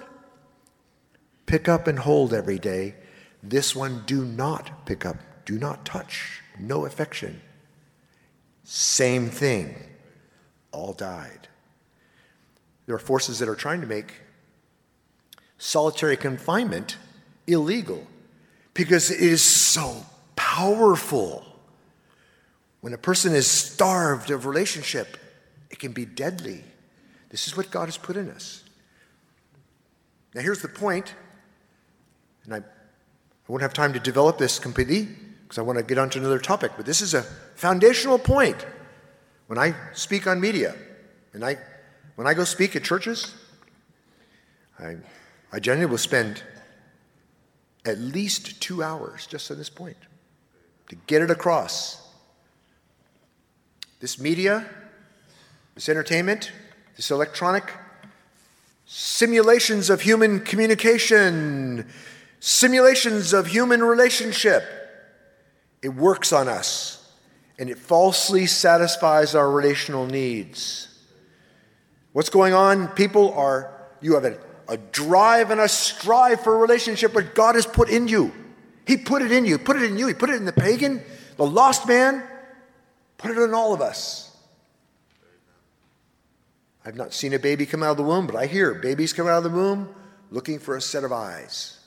[1.47, 2.93] pick up and hold every day.
[3.41, 7.41] This one, do not pick up, do not touch, no affection.
[8.63, 9.75] Same thing,
[10.71, 11.47] all died.
[12.85, 14.13] There are forces that are trying to make
[15.59, 16.97] solitary confinement
[17.45, 18.07] illegal
[18.73, 20.03] because it is so
[20.35, 21.45] powerful.
[22.81, 25.17] When a person is starved of relationship,
[25.69, 26.63] it can be deadly.
[27.29, 28.63] This is what God has put in us.
[30.33, 31.13] Now, here's the point,
[32.45, 32.61] and I, I
[33.47, 35.07] won't have time to develop this completely
[35.43, 37.23] because I want to get on to another topic, but this is a
[37.55, 38.65] foundational point.
[39.47, 40.75] When I speak on media,
[41.33, 41.57] and I,
[42.15, 43.33] when I go speak at churches,
[44.77, 44.97] I,
[45.51, 46.43] I generally will spend
[47.85, 49.97] at least two hours just on this point
[50.89, 52.07] to get it across.
[53.99, 54.65] This media
[55.79, 56.51] this entertainment,
[56.97, 57.71] this electronic
[58.85, 61.87] simulations of human communication,
[62.41, 64.61] simulations of human relationship.
[65.81, 67.09] It works on us
[67.57, 70.89] and it falsely satisfies our relational needs.
[72.11, 72.89] What's going on?
[72.89, 74.37] People are, you have a,
[74.69, 78.31] a drive and a strive for a relationship what God has put in you.
[78.85, 81.01] He put it in you, put it in you, He put it in the pagan,
[81.37, 82.23] the lost man,
[83.17, 84.25] put it in all of us.
[86.85, 89.27] I've not seen a baby come out of the womb, but I hear babies come
[89.27, 89.93] out of the womb
[90.31, 91.79] looking for a set of eyes,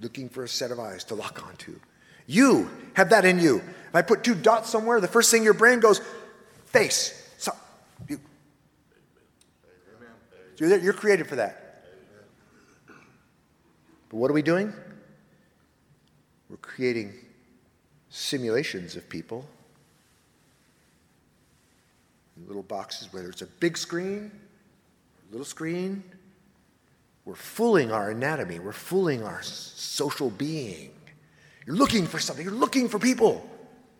[0.00, 1.78] looking for a set of eyes to lock onto.
[2.26, 3.58] You have that in you.
[3.58, 6.00] If I put two dots somewhere, the first thing your brain goes,
[6.66, 7.28] face.
[7.38, 7.52] So,
[8.08, 8.20] you,
[10.58, 11.59] you're, you're created for that.
[14.10, 14.74] But what are we doing?
[16.50, 17.14] We're creating
[18.10, 19.48] simulations of people
[22.46, 24.30] little boxes, whether it's a big screen,
[25.30, 26.02] little screen.
[27.24, 30.90] We're fooling our anatomy, we're fooling our social being.
[31.66, 33.48] You're looking for something, you're looking for people,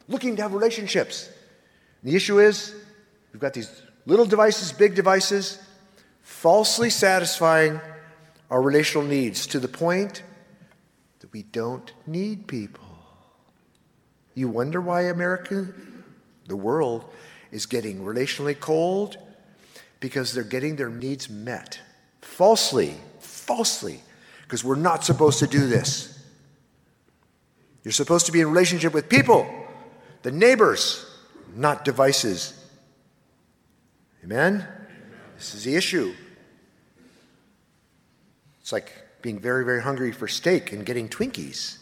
[0.09, 1.29] looking to have relationships.
[2.03, 2.75] And the issue is,
[3.33, 3.71] we've got these
[4.07, 5.61] little devices, big devices,
[6.23, 7.81] falsely satisfying
[8.51, 10.23] our relational needs to the point
[11.21, 12.85] that we don't need people.
[14.35, 15.69] You wonder why America,
[16.47, 17.05] the world,
[17.53, 19.17] is getting relationally cold
[20.01, 21.79] because they're getting their needs met.
[22.23, 24.01] Falsely, falsely,
[24.43, 26.19] because we're not supposed to do this.
[27.85, 29.49] You're supposed to be in relationship with people,
[30.23, 31.07] the neighbors,
[31.55, 32.65] not devices.
[34.25, 34.67] Amen?
[35.37, 36.15] This is the issue.
[38.71, 41.79] It's like being very, very hungry for steak and getting Twinkies.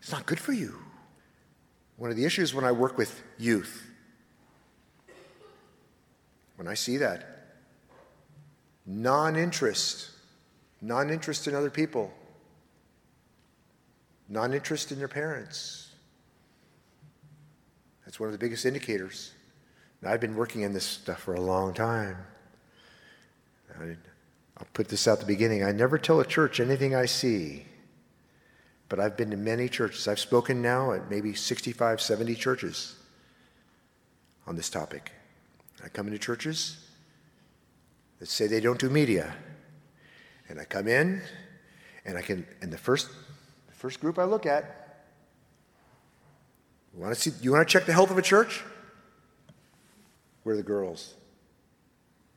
[0.00, 0.78] It's not good for you.
[1.98, 3.86] One of the issues when I work with youth
[6.56, 7.52] when I see that.
[8.86, 10.08] Non interest,
[10.80, 12.10] non interest in other people,
[14.26, 15.90] non interest in their parents.
[18.06, 19.32] That's one of the biggest indicators.
[20.00, 22.16] Now, I've been working in this stuff for a long time.
[24.60, 25.64] I'll put this out the beginning.
[25.64, 27.64] I never tell a church anything I see,
[28.90, 30.06] but I've been to many churches.
[30.06, 32.94] I've spoken now at maybe 65, 70 churches
[34.46, 35.12] on this topic.
[35.82, 36.76] I come into churches
[38.18, 39.34] that say they don't do media.
[40.50, 41.22] And I come in,
[42.04, 43.08] and I can, and the first,
[43.68, 45.04] the first group I look at,
[46.92, 48.62] you want to see, you want to check the health of a church?
[50.42, 51.14] Where are the girls?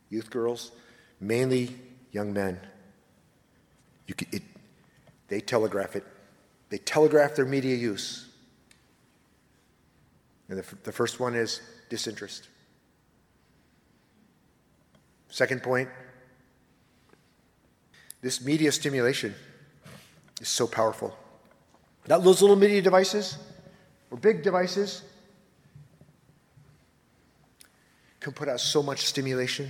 [0.10, 0.72] Youth girls,
[1.20, 1.76] mainly
[2.14, 2.60] young men.
[4.08, 4.44] You can, it,
[5.28, 6.06] they telegraph it.
[6.70, 8.30] They telegraph their media use.
[10.48, 11.60] And the, the first one is
[11.90, 12.48] disinterest.
[15.30, 15.90] Second point
[18.22, 19.36] this media stimulation
[20.40, 21.14] is so powerful.
[22.08, 23.38] Now, those little media devices
[24.10, 25.02] or big devices
[28.22, 29.70] can put out so much stimulation.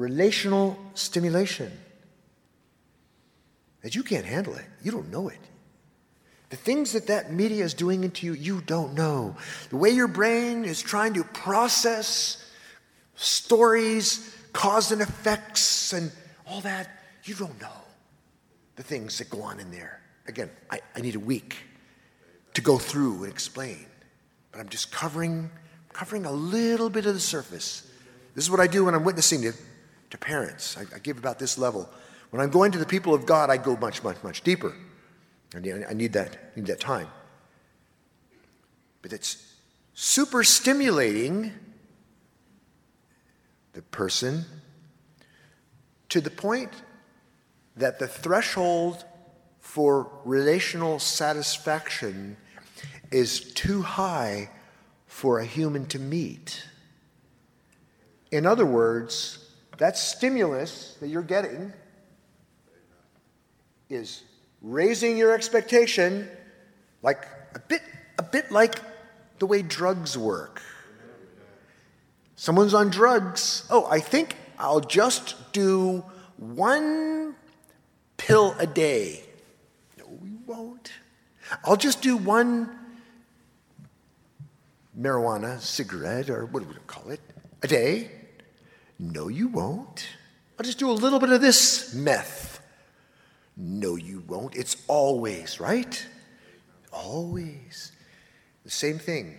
[0.00, 1.70] Relational stimulation
[3.82, 4.64] that you can't handle it.
[4.82, 5.38] You don't know it.
[6.48, 9.36] The things that that media is doing into you, you don't know.
[9.68, 12.50] The way your brain is trying to process
[13.14, 16.10] stories, cause and effects, and
[16.46, 16.88] all that,
[17.24, 17.68] you don't know
[18.76, 20.00] the things that go on in there.
[20.26, 21.58] Again, I, I need a week
[22.54, 23.84] to go through and explain,
[24.50, 25.50] but I'm just covering,
[25.92, 27.86] covering a little bit of the surface.
[28.34, 29.52] This is what I do when I'm witnessing to,
[30.10, 30.76] to parents.
[30.76, 31.88] I, I give about this level.
[32.30, 34.74] When I'm going to the people of God, I go much, much, much deeper.
[35.54, 37.08] I need, I need that, need that time.
[39.02, 39.54] But it's
[39.94, 41.52] super stimulating
[43.72, 44.44] the person
[46.08, 46.70] to the point
[47.76, 49.04] that the threshold
[49.60, 52.36] for relational satisfaction
[53.10, 54.50] is too high
[55.06, 56.64] for a human to meet.
[58.30, 59.39] In other words,
[59.80, 61.72] that stimulus that you're getting
[63.88, 64.22] is
[64.60, 66.28] raising your expectation
[67.02, 67.80] like a bit
[68.18, 68.78] a bit like
[69.38, 70.60] the way drugs work.
[72.36, 73.64] Someone's on drugs.
[73.70, 76.04] Oh, I think I'll just do
[76.36, 77.34] one
[78.18, 79.24] pill a day.
[79.98, 80.92] No, we won't.
[81.64, 82.68] I'll just do one
[84.98, 87.20] marijuana cigarette or what do we call it
[87.62, 88.19] a day.
[89.00, 90.06] No, you won't.
[90.58, 92.50] I'll just do a little bit of this meth
[93.62, 94.56] no, you won't.
[94.56, 96.06] It's always, right?
[96.90, 97.92] Always.
[98.64, 99.36] The same thing.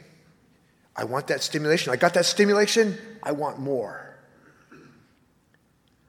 [0.95, 1.91] I want that stimulation.
[1.91, 2.99] I got that stimulation.
[3.23, 4.15] I want more.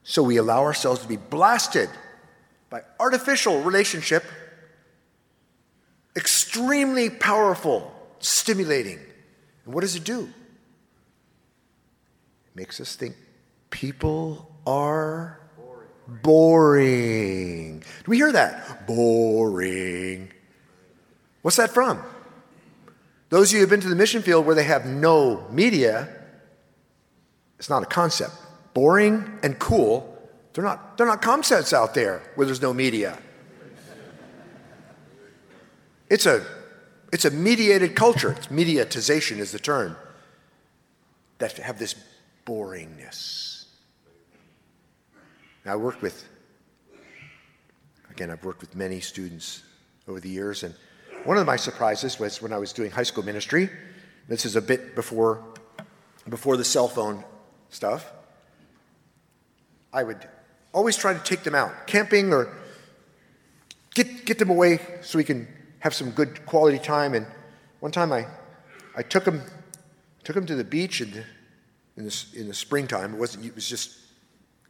[0.03, 1.89] So we allow ourselves to be blasted
[2.69, 4.25] by artificial relationship,
[6.15, 8.99] extremely powerful, stimulating.
[9.65, 10.25] And what does it do?
[12.45, 13.17] It makes us think
[13.73, 15.43] people are
[16.21, 17.81] Boring.
[17.81, 18.87] Do we hear that?
[18.87, 20.31] Boring.
[21.43, 22.03] What's that from?
[23.31, 26.09] Those of you who have been to the mission field where they have no media,
[27.59, 28.33] it's not a concept.
[28.75, 30.09] Boring and cool,
[30.53, 33.19] they're not, they're not concepts out there where there's no media.
[36.11, 36.45] It's a,
[37.11, 38.33] it's a mediated culture.
[38.33, 39.97] It's mediatization is the term
[41.39, 41.95] that have this
[42.47, 43.52] boringness.
[45.65, 46.29] I worked with,
[48.11, 49.63] again, I've worked with many students
[50.09, 50.75] over the years, and
[51.25, 53.71] one of my surprises was when I was doing high school ministry.
[54.27, 55.45] This is a bit before,
[56.29, 57.23] before the cell phone
[57.71, 58.11] stuff.
[59.93, 60.29] I would
[60.73, 62.53] always try to take them out, camping or
[63.95, 65.47] get, get them away so we can
[65.79, 67.15] have some good quality time.
[67.15, 67.27] And
[67.79, 68.27] one time I,
[68.97, 69.43] I took them,
[70.25, 71.25] took them to the beach in the,
[71.97, 73.15] in the, in the springtime.
[73.15, 74.02] It, wasn't, it was just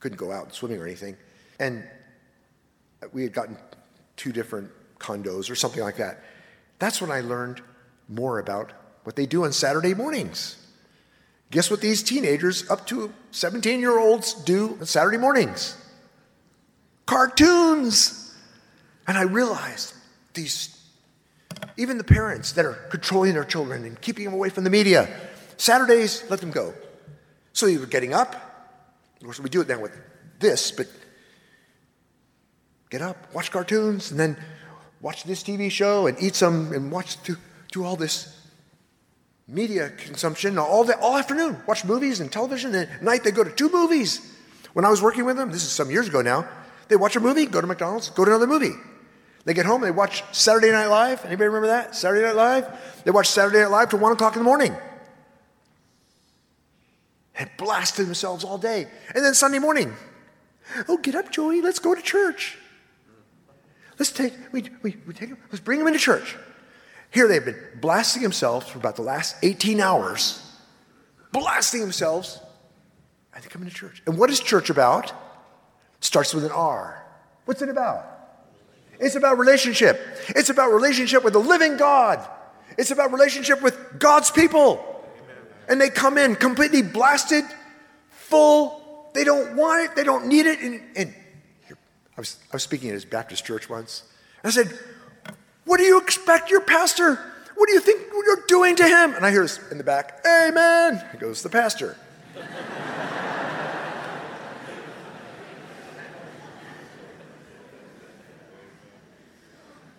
[0.02, 1.16] couldn't go out swimming or anything.
[1.60, 1.84] And
[3.12, 3.56] we had gotten
[4.16, 6.24] two different condos or something like that.
[6.80, 7.62] That's when I learned
[8.08, 8.72] more about
[9.04, 10.58] what they do on Saturday mornings.
[11.52, 15.76] Guess what these teenagers, up to 17 year olds, do on Saturday mornings?
[17.06, 18.34] Cartoons!
[19.06, 19.94] And I realized
[20.34, 20.84] these,
[21.76, 25.08] even the parents that are controlling their children and keeping them away from the media,
[25.58, 26.74] Saturdays, let them go.
[27.52, 28.51] So they were getting up,
[29.22, 29.96] of course, we do it now with
[30.40, 30.88] this, but
[32.90, 34.36] get up, watch cartoons, and then
[35.00, 37.36] watch this TV show and eat some and watch do,
[37.70, 38.36] do all this
[39.46, 41.56] media consumption all day, all afternoon.
[41.68, 42.74] Watch movies and television.
[42.74, 44.28] And at night they go to two movies.
[44.72, 46.48] When I was working with them, this is some years ago now,
[46.88, 48.74] they watch a movie, go to McDonald's, go to another movie.
[49.44, 51.24] They get home, they watch Saturday Night Live.
[51.24, 51.94] Anybody remember that?
[51.94, 53.02] Saturday Night Live?
[53.04, 54.74] They watch Saturday Night Live till 1 o'clock in the morning
[57.42, 58.86] had blasted themselves all day.
[59.14, 59.92] And then Sunday morning,
[60.88, 62.56] oh, get up, Joey, let's go to church.
[63.98, 66.36] Let's take, we, we, we take let's bring them into church.
[67.10, 70.40] Here they've been blasting themselves for about the last 18 hours,
[71.32, 72.40] blasting themselves,
[73.34, 74.02] and they come into church.
[74.06, 75.10] And what is church about?
[75.10, 77.04] It starts with an R.
[77.44, 78.06] What's it about?
[79.00, 80.00] It's about relationship.
[80.28, 82.26] It's about relationship with the living God.
[82.78, 84.91] It's about relationship with God's people
[85.72, 87.44] and they come in completely blasted,
[88.10, 89.08] full.
[89.14, 90.60] They don't want it, they don't need it.
[90.60, 91.14] And, and
[91.70, 94.02] I, was, I was speaking at his Baptist church once.
[94.44, 94.78] I said,
[95.64, 97.14] What do you expect your pastor?
[97.54, 99.14] What do you think you're doing to him?
[99.14, 101.02] And I hear in the back, Amen.
[101.10, 101.96] He goes the pastor.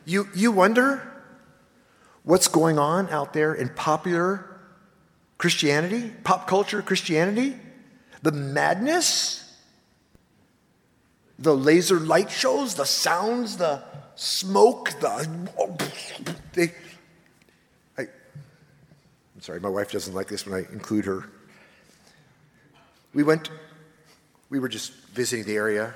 [0.05, 1.11] you, you wonder
[2.21, 4.52] what's going on out there in popular
[5.37, 7.55] Christianity, pop culture Christianity?
[8.21, 9.39] The madness?
[11.39, 13.83] The laser light shows, the sounds, the
[14.15, 15.47] smoke, the.
[16.53, 16.71] They,
[17.97, 21.29] I, I'm sorry, my wife doesn't like this when I include her.
[23.13, 23.49] We went,
[24.49, 25.93] we were just visiting the area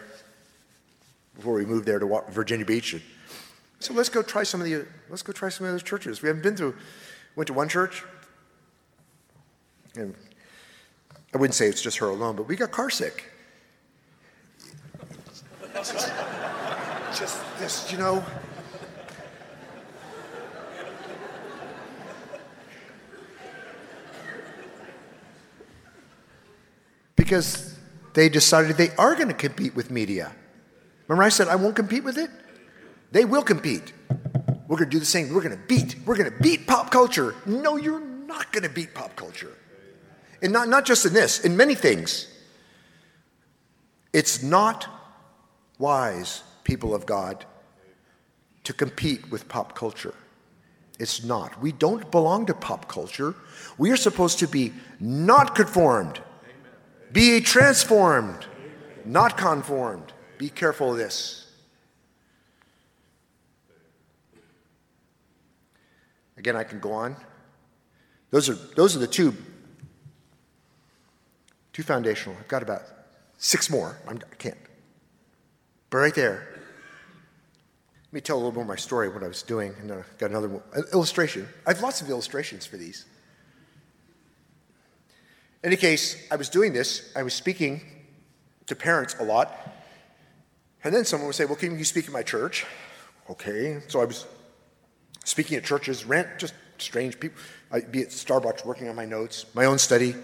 [1.36, 2.94] before we moved there to Virginia Beach.
[2.94, 3.04] And
[3.80, 6.22] so let's go try some of the, let's go try some of those churches.
[6.22, 6.76] We haven't been to,
[7.36, 8.04] went to one church,
[9.98, 10.16] and
[11.34, 13.22] I wouldn't say it's just her alone, but we got carsick.
[15.74, 16.12] Just,
[17.18, 18.26] just this, you know.
[27.16, 27.78] Because
[28.14, 30.34] they decided they are going to compete with media.
[31.08, 32.32] Remember, I said I won't compete with it?
[33.12, 33.94] They will compete.
[34.68, 35.34] We're going to do the same.
[35.34, 35.96] We're going to beat.
[36.06, 37.36] We're going to beat pop culture.
[37.46, 39.54] No, you're not going to beat pop culture.
[40.42, 42.28] And not, not just in this, in many things.
[44.14, 44.88] It's not
[45.80, 47.46] wise, people of God,
[48.64, 50.14] to compete with pop culture.
[51.00, 51.62] It's not.
[51.62, 53.36] We don't belong to pop culture.
[53.78, 56.20] We are supposed to be not conformed,
[57.12, 58.46] be transformed,
[59.06, 60.14] not conformed.
[60.38, 61.48] Be careful of this.
[66.38, 67.16] Again, I can go on.
[68.30, 69.34] Those are, those are the two,
[71.78, 72.36] two foundational.
[72.40, 72.82] I've got about
[73.38, 74.00] six more.
[74.08, 74.58] I'm, I can't.
[75.92, 76.48] But right there,
[78.06, 80.00] let me tell a little more of my story, what I was doing, and then
[80.00, 80.60] I've got another
[80.92, 81.48] illustration.
[81.68, 83.06] I have lots of illustrations for these.
[85.62, 87.14] In any case, I was doing this.
[87.16, 87.82] I was speaking
[88.66, 89.56] to parents a lot.
[90.84, 92.66] And then someone would say, Well, can you speak at my church?
[93.30, 93.82] Okay.
[93.88, 94.26] So I was
[95.26, 97.40] speaking at churches, rent, just strange people.
[97.72, 100.16] I'd be at Starbucks working on my notes, my own study.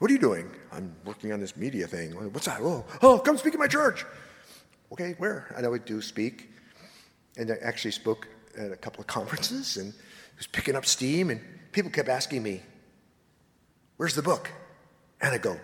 [0.00, 0.50] What are you doing?
[0.72, 2.12] I'm working on this media thing.
[2.32, 2.62] What's that?
[2.62, 4.06] Oh, oh come speak at my church.
[4.90, 5.52] Okay, where?
[5.54, 6.50] And I would do speak.
[7.36, 8.26] And I actually spoke
[8.56, 11.28] at a couple of conferences and it was picking up steam.
[11.28, 11.42] And
[11.72, 12.62] people kept asking me,
[13.98, 14.50] Where's the book?
[15.20, 15.60] And I go,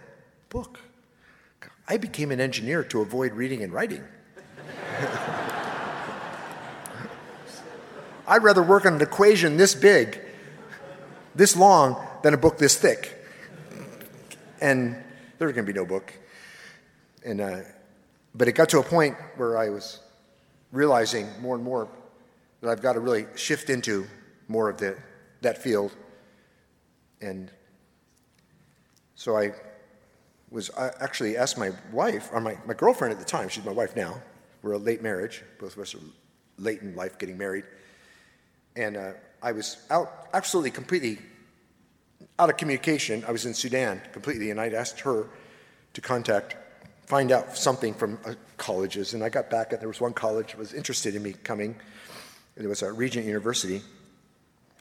[0.51, 0.81] Book?
[1.89, 4.05] I became an engineer to avoid reading and writing.
[8.29, 10.21] I'd rather work on an equation this big,
[11.35, 13.17] this long, than a book this thick.
[14.61, 15.03] And
[15.39, 16.13] there's going to be no book.
[17.25, 17.61] And, uh,
[18.35, 20.01] but it got to a point where I was
[20.73, 21.89] realizing more and more
[22.61, 24.07] that I've got to really shift into
[24.49, 24.97] more of the,
[25.43, 25.95] that field.
[27.21, 27.51] And
[29.15, 29.53] so I
[30.51, 33.73] was I actually asked my wife, or my, my girlfriend at the time, she's my
[33.73, 34.23] wife now,
[34.63, 36.01] we're a late marriage, both of us are
[36.59, 37.65] late in life getting married.
[38.77, 41.19] And uh, I was out, absolutely, completely
[42.39, 43.25] out of communication.
[43.27, 45.27] I was in Sudan completely, and I'd asked her
[45.95, 46.57] to contact,
[47.07, 49.15] find out something from uh, colleges.
[49.15, 51.77] And I got back, and there was one college that was interested in me coming.
[52.57, 53.83] It was a Regent University.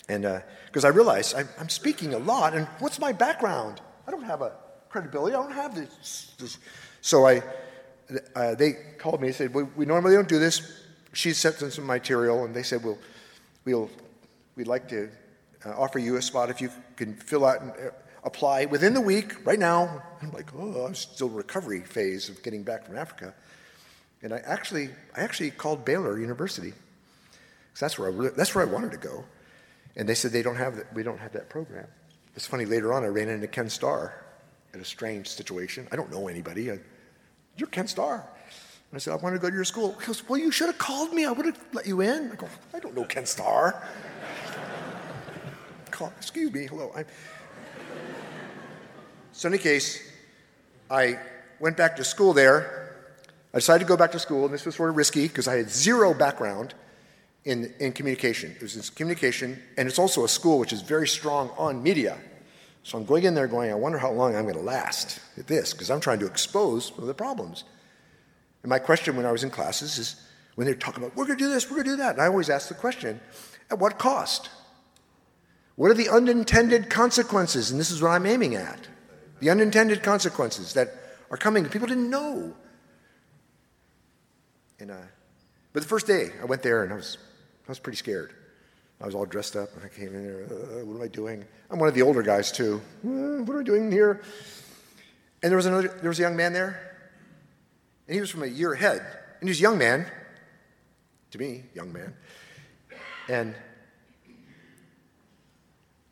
[0.07, 0.23] And
[0.65, 3.81] because uh, I realized I'm, I'm, speaking a lot, and what's my background?
[4.07, 4.51] I don't have a
[4.89, 5.35] credibility.
[5.35, 6.33] I don't have this.
[6.37, 6.57] this.
[7.01, 7.41] So I,
[8.35, 10.83] uh, they called me and said, we, we normally don't do this.
[11.13, 12.97] She sent them some material, and they said, well,
[13.63, 13.89] we'll,
[14.55, 15.09] we'd like to
[15.71, 17.91] offer you a spot if you can fill out and uh,
[18.23, 20.01] apply within the week, right now.
[20.21, 23.33] I'm like, oh, I'm still recovery phase of getting back from Africa.
[24.21, 26.73] And I actually, I actually called Baylor University
[27.75, 29.23] because that's where I really, that's where I wanted to go.
[29.95, 31.87] And they said they don't have we don't have that program.
[32.35, 32.65] It's funny.
[32.65, 34.25] Later on, I ran into Ken Starr
[34.73, 35.87] in a strange situation.
[35.91, 36.71] I don't know anybody.
[36.71, 36.79] I,
[37.57, 38.15] You're Ken Starr.
[38.15, 39.95] And I said, I want to go to your school.
[39.99, 41.25] He goes, Well, you should have called me.
[41.25, 42.31] I would have let you in.
[42.31, 43.81] I go, I don't know Ken Starr.
[45.95, 46.91] Call, excuse me, hello.
[46.93, 47.05] I'm...
[49.31, 50.01] So, in any case,
[50.91, 51.17] I
[51.61, 52.97] went back to school there.
[53.53, 55.55] I decided to go back to school, and this was sort of risky because I
[55.55, 56.73] had zero background
[57.45, 58.51] in, in communication.
[58.51, 62.17] It was in communication, and it's also a school which is very strong on media.
[62.83, 65.47] So I'm going in there going, I wonder how long I'm going to last at
[65.47, 67.63] this because I'm trying to expose some of the problems.
[68.63, 70.21] And my question when I was in classes is
[70.55, 72.15] when they're talking about, we're going to do this, we're going to do that.
[72.15, 73.21] And I always ask the question,
[73.71, 74.49] at what cost?
[75.75, 77.71] What are the unintended consequences?
[77.71, 78.87] And this is what I'm aiming at
[79.39, 80.93] the unintended consequences that
[81.29, 82.53] are coming people didn't know.
[84.79, 84.97] And, uh,
[85.73, 87.17] but the first day I went there and I was,
[87.67, 88.33] I was pretty scared.
[89.01, 91.43] I was all dressed up and I came in there, uh, what am I doing?
[91.69, 92.81] I'm one of the older guys too.
[93.03, 94.21] Uh, what am I doing here?
[95.43, 96.79] And there was another, there was a young man there
[98.07, 99.05] and he was from a year ahead.
[99.39, 100.05] And he's a young man,
[101.31, 102.15] to me, young man.
[103.27, 103.53] And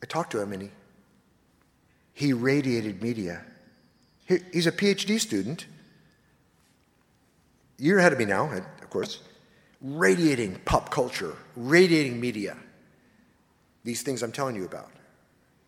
[0.04, 0.70] I talked to him, and he,
[2.14, 3.42] he radiated media.
[4.26, 5.66] He, he's a PhD student.
[7.80, 9.22] You're ahead of me now, of course.
[9.80, 12.58] Radiating pop culture, radiating media.
[13.86, 14.92] These things I'm telling you about.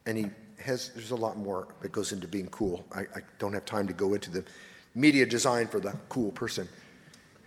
[0.06, 0.26] And he
[0.60, 2.84] has, there's a lot more that goes into being cool.
[2.94, 4.44] I, I don't have time to go into the
[4.96, 6.68] media design for the cool person.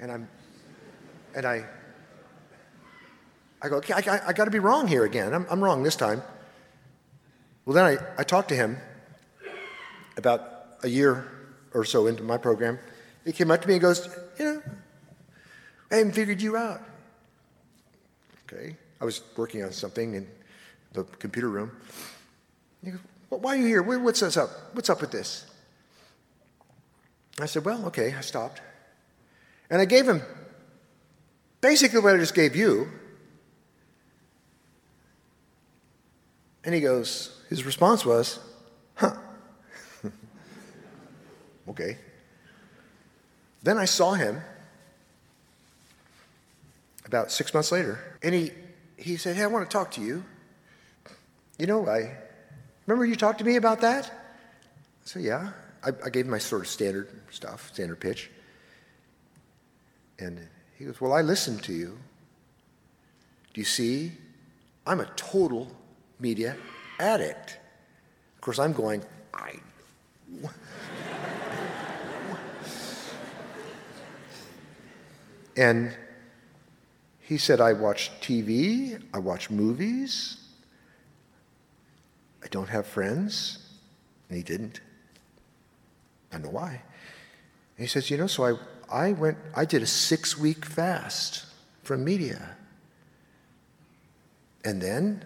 [0.00, 0.28] And I'm,
[1.36, 1.66] and I,
[3.60, 5.34] I go, okay, I, I got to be wrong here again.
[5.34, 6.22] I'm, I'm wrong this time.
[7.68, 8.78] Well, then I, I talked to him
[10.16, 11.30] about a year
[11.74, 12.78] or so into my program.
[13.26, 14.08] He came up to me and goes,
[14.38, 14.62] You know,
[15.90, 16.80] I haven't figured you out.
[18.44, 18.74] Okay.
[19.02, 20.26] I was working on something in
[20.94, 21.70] the computer room.
[22.82, 23.82] He goes, well, Why are you here?
[23.82, 24.48] What's up?
[24.72, 25.44] What's up with this?
[27.38, 28.14] I said, Well, okay.
[28.14, 28.62] I stopped.
[29.68, 30.22] And I gave him
[31.60, 32.88] basically what I just gave you.
[36.64, 38.38] And he goes, his response was,
[38.94, 39.14] huh.
[41.68, 41.98] okay.
[43.62, 44.40] Then I saw him
[47.06, 48.52] about six months later, and he,
[48.96, 50.22] he said, Hey, I want to talk to you.
[51.58, 52.16] You know, I
[52.86, 54.06] remember you talked to me about that?
[54.06, 54.10] I
[55.04, 55.50] said, Yeah.
[55.84, 58.30] I, I gave him my sort of standard stuff, standard pitch.
[60.18, 60.40] And
[60.76, 61.98] he goes, Well, I listened to you.
[63.54, 64.12] Do you see?
[64.86, 65.70] I'm a total
[66.18, 66.56] media
[66.98, 67.58] addict.
[68.36, 69.02] Of course, I'm going,
[69.34, 69.54] I.
[75.56, 75.96] and
[77.20, 80.38] he said, I watch TV, I watch movies,
[82.42, 83.64] I don't have friends.
[84.28, 84.80] And he didn't.
[86.32, 86.70] I know why.
[87.76, 88.54] And he says, You know, so I,
[89.06, 91.46] I went, I did a six week fast
[91.82, 92.56] from media.
[94.64, 95.24] And then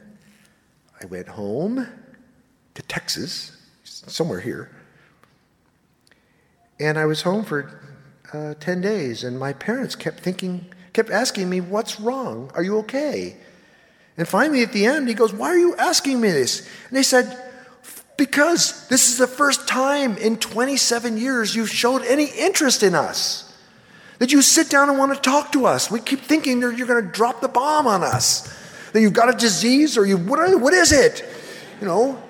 [1.02, 1.88] I went home
[2.74, 4.70] to Texas, somewhere here.
[6.78, 7.80] And I was home for
[8.32, 12.52] uh, 10 days, and my parents kept thinking, kept asking me, What's wrong?
[12.54, 13.36] Are you okay?
[14.16, 16.60] And finally, at the end, he goes, Why are you asking me this?
[16.88, 17.36] And they said,
[18.16, 23.48] Because this is the first time in 27 years you've showed any interest in us.
[24.20, 25.90] That you sit down and want to talk to us.
[25.90, 28.61] We keep thinking that you're going to drop the bomb on us
[28.92, 31.24] that you've got a disease or you what, are, what is it?
[31.80, 32.22] You know,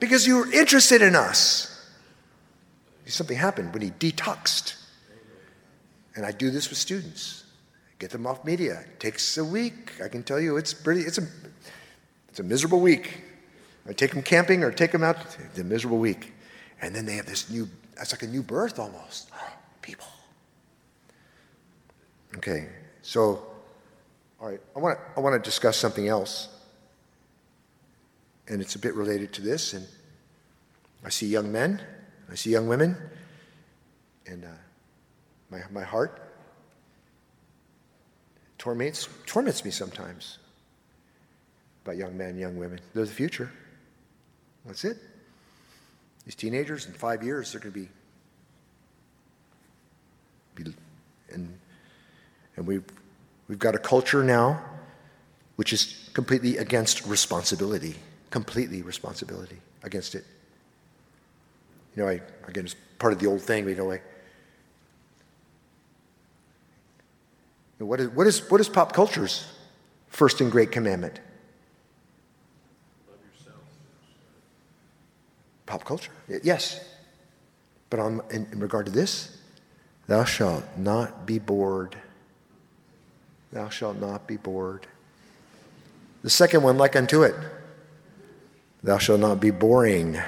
[0.00, 1.68] because you were interested in us.
[3.06, 4.76] Something happened when he detoxed.
[6.14, 7.44] And I do this with students.
[7.98, 8.80] Get them off media.
[8.80, 9.92] It takes a week.
[10.02, 11.26] I can tell you it's pretty it's a
[12.30, 13.20] it's a miserable week.
[13.86, 15.16] I take them camping or take them out.
[15.38, 16.32] It's a miserable week.
[16.80, 19.30] And then they have this new, that's like a new birth almost.
[19.82, 20.06] People.
[22.36, 22.68] Okay,
[23.02, 23.46] so
[24.42, 26.48] all right, I want to I want to discuss something else,
[28.48, 29.72] and it's a bit related to this.
[29.72, 29.86] And
[31.04, 31.80] I see young men,
[32.28, 32.96] I see young women,
[34.26, 34.48] and uh,
[35.48, 36.20] my my heart
[38.58, 40.38] torments torments me sometimes.
[41.84, 43.50] About young men, young women, they're the future.
[44.66, 44.98] That's it.
[46.24, 47.88] These teenagers in five years, they're going to be,
[50.54, 50.74] be
[51.32, 51.58] and
[52.56, 52.80] and we
[53.48, 54.62] We've got a culture now
[55.56, 57.96] which is completely against responsibility,
[58.30, 60.24] completely responsibility against it.
[61.94, 64.00] You know, I, again, it's part of the old thing, you know, I,
[67.78, 69.46] what is, what, is, what is pop culture's
[70.08, 71.20] first and great commandment?
[73.08, 73.56] Love yourself.
[75.66, 76.12] Pop culture,
[76.42, 76.88] yes.
[77.90, 79.36] But on, in, in regard to this,
[80.06, 81.96] thou shalt not be bored
[83.52, 84.86] Thou shalt not be bored.
[86.22, 87.34] The second one, like unto it,
[88.82, 90.18] thou shalt not be boring.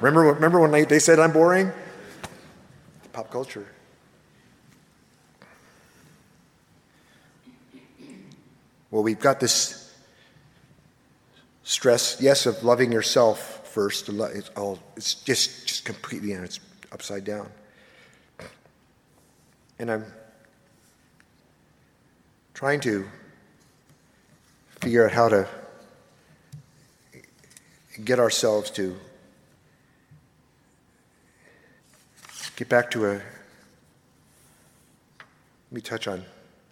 [0.00, 1.72] remember, remember when they, they said I'm boring?
[3.12, 3.66] Pop culture.
[8.90, 9.92] Well, we've got this
[11.62, 14.08] stress, yes, of loving yourself first.
[14.08, 16.60] It's all it's just just completely and it's
[16.92, 17.48] upside down.
[19.78, 20.04] And I'm
[22.62, 23.04] trying to
[24.80, 25.48] figure out how to
[28.04, 28.96] get ourselves to
[32.54, 33.22] get back to a let
[35.72, 36.24] me touch on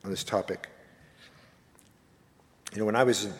[0.05, 0.69] on this topic.
[2.73, 3.33] You know when i was in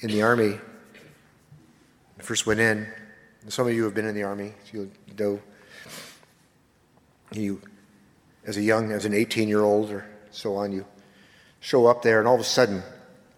[0.00, 0.58] in the army
[2.18, 2.88] I first went in
[3.48, 5.38] some of you have been in the army you know
[7.30, 7.60] you
[8.48, 10.72] as a young, as an 18 year old or so on.
[10.72, 10.84] You
[11.60, 12.82] show up there, and all of a sudden,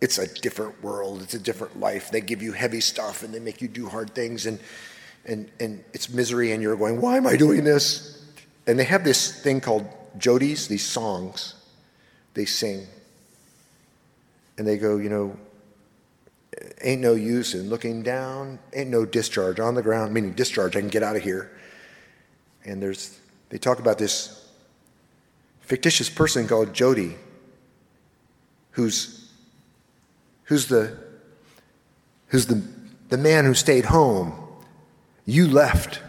[0.00, 1.20] it's a different world.
[1.20, 2.10] It's a different life.
[2.10, 4.58] They give you heavy stuff, and they make you do hard things, and
[5.26, 8.24] and and it's misery, and you're going, "Why am I doing this?"
[8.66, 9.86] And they have this thing called
[10.16, 11.54] jodies, these songs
[12.34, 12.86] they sing,
[14.56, 15.36] and they go, you know,
[16.80, 20.80] ain't no use in looking down, ain't no discharge on the ground, meaning discharge, I
[20.80, 21.50] can get out of here.
[22.64, 24.39] And there's, they talk about this
[25.70, 27.14] fictitious person called Jody,
[28.72, 29.30] who's,
[30.42, 30.98] who's the,
[32.26, 32.60] who's the,
[33.08, 34.32] the man who stayed home.
[35.26, 36.00] You left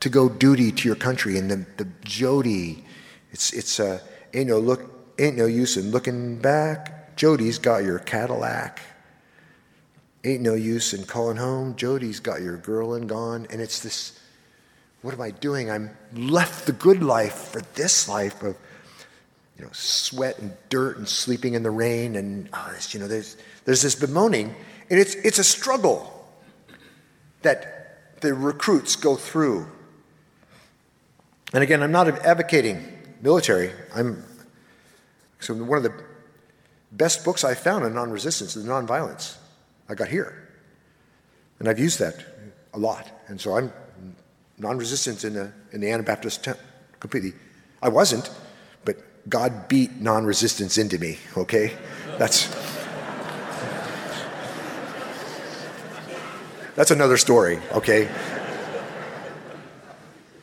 [0.00, 2.82] to go duty to your country, and the, the Jody,
[3.30, 4.00] it's, it's, uh,
[4.32, 8.80] ain't no look, ain't no use in looking back, Jody's got your Cadillac.
[10.24, 11.76] Ain't no use in calling home.
[11.76, 13.46] Jody's got your girl and gone.
[13.50, 14.18] And it's this
[15.02, 15.70] what am I doing?
[15.70, 18.56] I'm left the good life for this life of
[19.60, 22.16] you know, sweat and dirt and sleeping in the rain.
[22.16, 23.36] And oh, you know, there's,
[23.66, 24.54] there's this bemoaning.
[24.88, 26.26] And it's, it's a struggle
[27.42, 29.66] that the recruits go through.
[31.52, 32.82] And again, I'm not advocating
[33.20, 33.70] military.
[33.94, 34.24] I'm
[35.40, 35.92] so one of the
[36.92, 39.36] best books I found on non-resistance is nonviolence.
[39.90, 40.48] I got here.
[41.58, 42.24] And I've used that
[42.72, 43.06] a lot.
[43.28, 43.70] And so I'm
[44.56, 46.58] non-resistance in the, in the Anabaptist tent
[46.98, 47.34] completely.
[47.82, 48.30] I wasn't,
[49.28, 51.76] God beat non-resistance into me, okay?
[52.18, 52.46] That's,
[56.74, 58.08] that's another story, okay?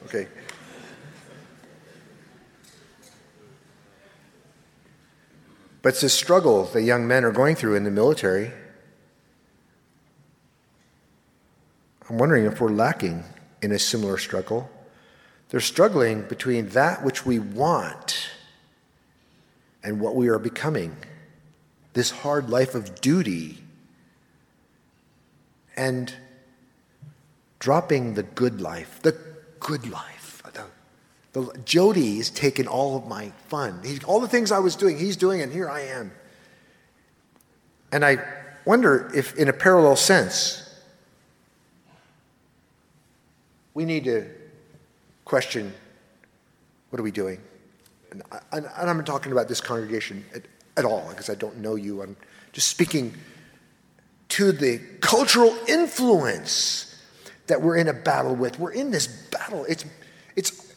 [0.05, 0.28] Okay.
[5.82, 8.51] But it's a struggle that young men are going through in the military.
[12.09, 13.23] I'm wondering if we're lacking
[13.61, 14.69] in a similar struggle.
[15.49, 18.30] They're struggling between that which we want
[19.88, 20.97] and what we are becoming.
[21.93, 23.57] This hard life of duty
[25.77, 26.13] and
[27.59, 29.17] dropping the good life, the
[29.61, 30.43] good life.
[31.31, 33.79] The, Jody's taken all of my fun.
[33.85, 36.11] He, all the things I was doing, he's doing, and here I am.
[37.91, 38.17] And I
[38.65, 40.67] wonder if, in a parallel sense,
[43.73, 44.27] we need to
[45.23, 45.73] question
[46.89, 47.39] what are we doing?
[48.12, 50.43] And, I, and I'm not talking about this congregation at,
[50.78, 52.01] at all, because I don't know you.
[52.01, 52.16] I'm
[52.53, 53.14] just speaking
[54.30, 56.95] to the cultural influence
[57.47, 58.60] that we're in a battle with.
[58.60, 59.66] We're in this battle.
[59.68, 59.86] It's,
[60.36, 60.68] it's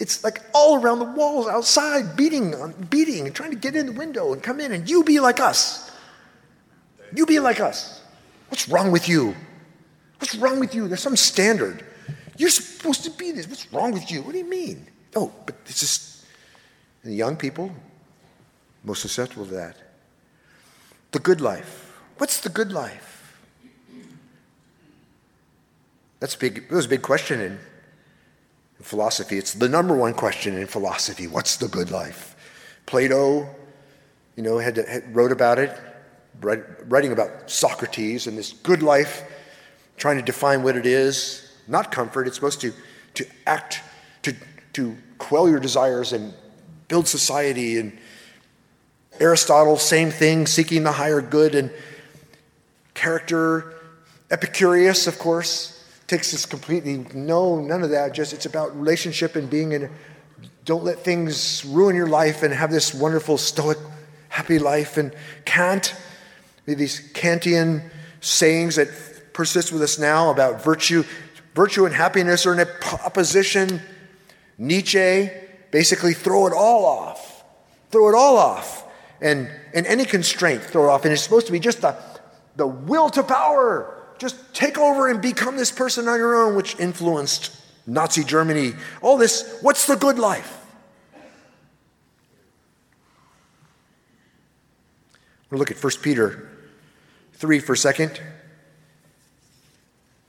[0.00, 3.84] it's like all around the walls outside, beating, um, beating, and trying to get in
[3.86, 5.90] the window and come in, and you be like us.
[7.14, 8.00] You be like us.
[8.48, 9.36] What's wrong with you?
[10.18, 10.88] What's wrong with you?
[10.88, 11.84] There's some standard.
[12.38, 13.46] You're supposed to be this.
[13.46, 14.22] What's wrong with you?
[14.22, 14.86] What do you mean?
[15.14, 16.09] Oh, but it's just
[17.04, 17.72] the young people,
[18.84, 19.76] most susceptible to that.
[21.12, 21.98] The good life.
[22.18, 23.38] What's the good life?
[26.20, 26.58] That's big.
[26.58, 27.58] It was a big question in
[28.82, 29.38] philosophy.
[29.38, 32.36] It's the number one question in philosophy what's the good life?
[32.86, 33.48] Plato,
[34.36, 35.76] you know, had, had wrote about it,
[36.40, 39.22] writing about Socrates and this good life,
[39.96, 41.46] trying to define what it is.
[41.68, 42.72] Not comfort, it's supposed to,
[43.14, 43.80] to act,
[44.22, 44.34] to,
[44.72, 46.34] to quell your desires and
[46.90, 47.78] build society.
[47.78, 47.96] And
[49.18, 51.70] Aristotle, same thing, seeking the higher good and
[52.92, 53.72] character.
[54.30, 59.48] Epicurus, of course, takes us completely no none of that just it's about relationship and
[59.48, 59.88] being in
[60.64, 63.78] don't let things ruin your life and have this wonderful stoic
[64.28, 65.14] happy life and
[65.44, 65.94] kant
[66.66, 67.88] these kantian
[68.20, 68.88] sayings that
[69.32, 71.04] persist with us now about virtue
[71.54, 72.66] virtue and happiness are in
[73.04, 73.80] opposition
[74.58, 75.30] nietzsche
[75.70, 77.44] basically throw it all off
[77.90, 78.84] throw it all off
[79.20, 81.96] and and any constraint throw it off and it's supposed to be just the
[82.56, 86.78] the will to power just take over and become this person on your own, which
[86.78, 87.56] influenced
[87.86, 88.74] Nazi Germany.
[89.00, 90.58] All this, what's the good life?
[95.48, 96.50] We'll look at 1 Peter
[97.32, 98.20] 3 for a second.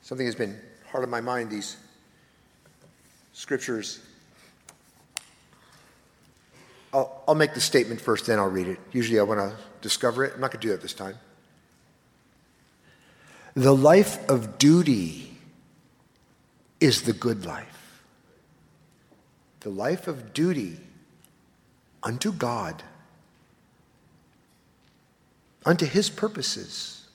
[0.02, 0.58] Something has been
[0.89, 1.76] hard on my mind, these
[3.34, 4.00] scriptures.
[6.94, 8.80] I'll, I'll make the statement first, then I'll read it.
[8.92, 10.34] Usually I want to discover it.
[10.36, 11.16] I'm not going to do that this time.
[13.56, 15.38] The life of duty
[16.80, 18.04] is the good life.
[19.62, 20.80] The life of duty
[22.02, 22.82] unto God,
[25.66, 27.08] unto his purposes,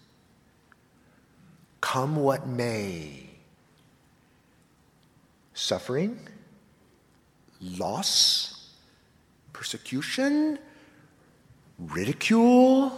[1.81, 3.24] come what may.
[5.55, 6.18] Suffering,
[7.61, 8.55] loss,
[9.57, 10.59] persecution,
[11.78, 12.92] ridicule,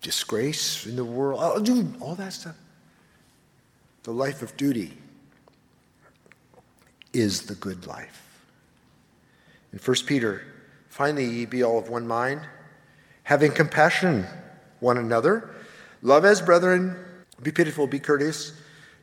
[0.00, 1.68] disgrace in the world,
[2.00, 2.56] all that stuff.
[4.04, 4.96] The life of duty
[7.12, 8.22] is the good life.
[9.74, 10.42] In 1 Peter,
[10.88, 12.40] finally, ye be all of one mind,
[13.24, 14.26] having compassion
[14.80, 15.50] one another,
[16.00, 16.96] love as brethren,
[17.42, 18.54] be pitiful, be courteous,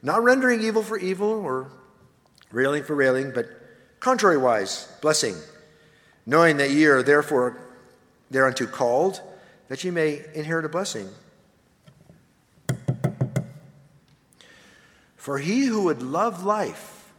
[0.02, 1.72] not rendering evil for evil or
[2.52, 3.48] railing for railing, but
[4.00, 5.36] contrariwise, blessing,
[6.26, 7.58] knowing that ye are therefore
[8.30, 9.22] thereunto called,
[9.68, 11.10] that ye may inherit a blessing.
[15.16, 17.14] For he who would love life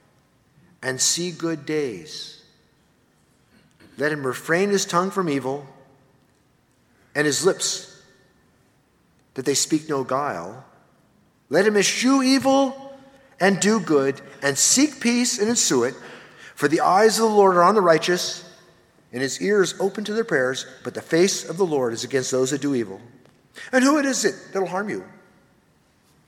[0.83, 2.43] and see good days,
[3.97, 5.67] let him refrain his tongue from evil
[7.15, 8.03] and his lips
[9.35, 10.65] that they speak no guile.
[11.49, 12.92] Let him eschew evil
[13.43, 15.95] and do good and seek peace and ensue it.
[16.55, 18.49] For the eyes of the Lord are on the righteous,
[19.13, 22.31] and his ears open to their prayers, but the face of the Lord is against
[22.31, 23.01] those that do evil.
[23.73, 25.05] And who it is it that'll harm you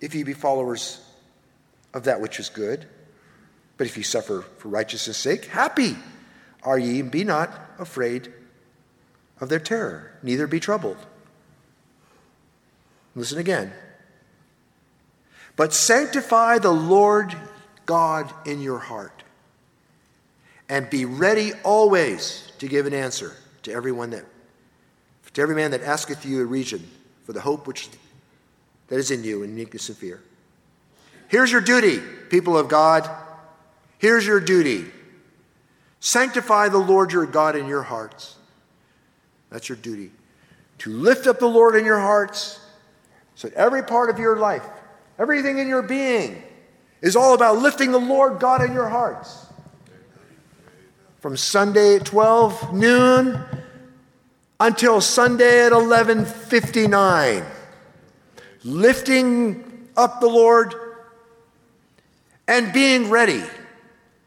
[0.01, 1.01] if ye be followers
[1.95, 2.85] of that which is good?
[3.77, 5.97] But if ye suffer for righteousness' sake, happy
[6.65, 8.33] are ye, and be not afraid
[9.41, 10.99] of their terror, neither be troubled.
[13.15, 13.73] Listen again.
[15.57, 17.35] But sanctify the Lord
[17.87, 19.23] God in your heart,
[20.69, 24.25] and be ready always to give an answer to everyone that
[25.35, 26.89] to every man that asketh you a region
[27.25, 27.89] for the hope which
[28.87, 30.23] that is in you in meekness and fear.
[31.29, 32.01] Here's your duty,
[32.31, 33.09] people of God.
[33.99, 34.85] Here's your duty.
[36.01, 38.37] Sanctify the Lord your God in your hearts.
[39.51, 40.11] That's your duty.
[40.79, 42.61] To lift up the Lord in your hearts
[43.35, 44.65] so that every part of your life,
[45.19, 46.43] everything in your being,
[47.01, 49.47] is all about lifting the Lord God in your hearts.
[51.21, 53.41] From Sunday at 12 noon
[54.61, 57.45] until Sunday at 11:59.
[58.63, 60.75] Lifting up the Lord
[62.47, 63.43] and being ready.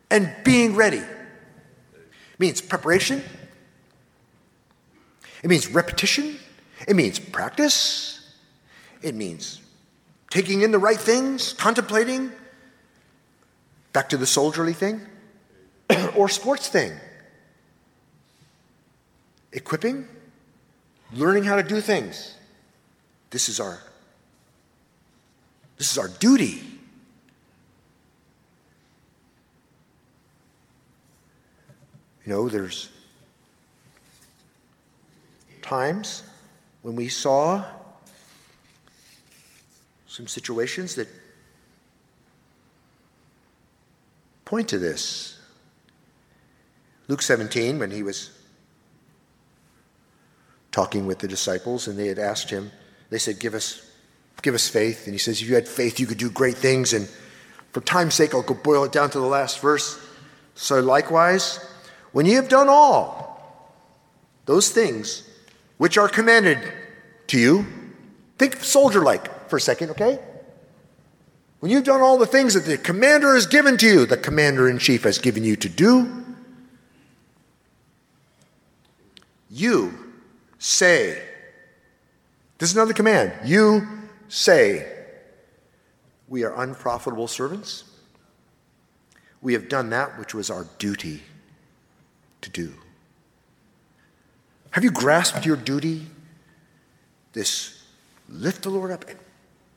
[0.09, 1.03] And being ready
[2.39, 3.23] means preparation.
[5.43, 6.39] It means repetition.
[6.87, 8.21] It means practice.
[9.01, 9.61] It means
[10.29, 12.31] taking in the right things, contemplating.
[13.93, 15.01] Back to the soldierly thing
[16.15, 16.93] or sports thing.
[19.53, 20.07] Equipping,
[21.13, 22.35] learning how to do things.
[23.31, 23.79] This is our
[25.77, 26.63] this is our duty.
[32.25, 32.89] You know, there's
[35.61, 36.23] times
[36.81, 37.63] when we saw
[40.17, 41.07] some situations that
[44.45, 45.39] point to this.
[47.07, 48.31] Luke 17, when he was
[50.71, 52.71] talking with the disciples and they had asked him,
[53.11, 53.87] they said, Give us,
[54.41, 55.05] give us faith.
[55.05, 56.93] And he says, If you had faith, you could do great things.
[56.93, 57.07] And
[57.71, 60.03] for time's sake, I'll go boil it down to the last verse.
[60.55, 61.63] So likewise,
[62.11, 63.71] when you have done all
[64.45, 65.29] those things
[65.77, 66.57] which are commanded
[67.27, 67.67] to you,
[68.39, 70.19] think soldier like for a second, okay?
[71.59, 74.69] When you've done all the things that the commander has given to you, the commander
[74.69, 76.23] in chief has given you to do,
[79.49, 79.93] you
[80.59, 81.21] say,
[82.57, 83.33] this is another command.
[83.45, 83.87] You
[84.27, 84.91] say,
[86.27, 87.83] We are unprofitable servants.
[89.41, 91.21] We have done that which was our duty
[92.41, 92.73] to do.
[94.71, 96.07] Have you grasped your duty?
[97.33, 97.83] This
[98.27, 99.17] lift the Lord up and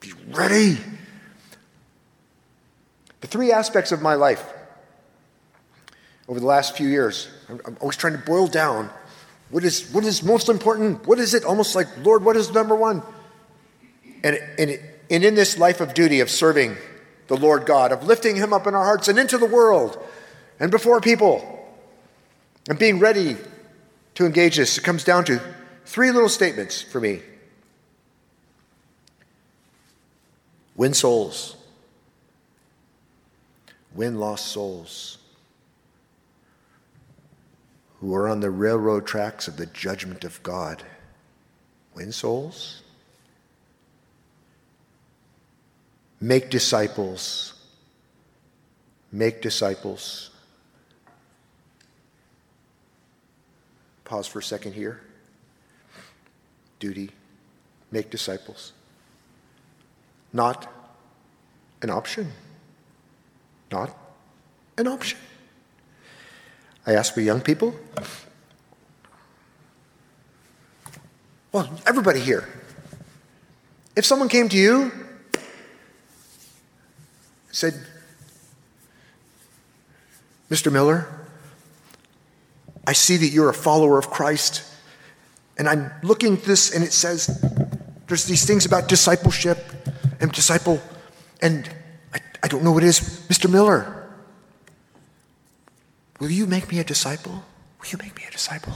[0.00, 0.78] be ready.
[3.20, 4.44] The three aspects of my life
[6.26, 8.90] over the last few years, I'm, always trying to boil down
[9.50, 11.06] what is, what is most important?
[11.06, 11.44] What is it?
[11.44, 13.02] Almost like, Lord, what is number one?
[14.22, 14.78] And, and,
[15.10, 16.76] and in this life of duty of serving
[17.26, 20.00] the Lord God, of lifting Him up in our hearts and into the world
[20.60, 21.56] and before people,
[22.68, 23.36] and being ready
[24.14, 25.40] to engage this, it comes down to
[25.84, 27.20] three little statements for me
[30.76, 31.56] win souls,
[33.94, 35.18] win lost souls
[38.00, 40.82] who are on the railroad tracks of the judgment of God.
[41.94, 42.82] Win souls,
[46.20, 47.54] make disciples,
[49.12, 50.30] make disciples.
[54.04, 55.00] Pause for a second here.
[56.78, 57.10] Duty,
[57.92, 58.72] make disciples
[60.32, 60.66] not
[61.82, 62.32] an option.
[63.70, 63.96] Not
[64.76, 65.18] an option.
[66.86, 67.74] I ask for young people.
[71.52, 72.48] Well, everybody here.
[73.96, 74.92] If someone came to you,
[77.50, 77.74] said,
[80.48, 80.72] Mr.
[80.72, 81.08] Miller,
[82.86, 84.64] I see that you're a follower of Christ,
[85.58, 87.44] and I'm looking at this, and it says
[88.06, 89.58] there's these things about discipleship
[90.20, 90.80] and disciple,
[91.40, 91.68] and
[92.14, 93.00] I, I don't know what it is.
[93.28, 93.50] Mr.
[93.50, 94.08] Miller,
[96.20, 97.44] will you make me a disciple?
[97.80, 98.74] Will you make me a disciple?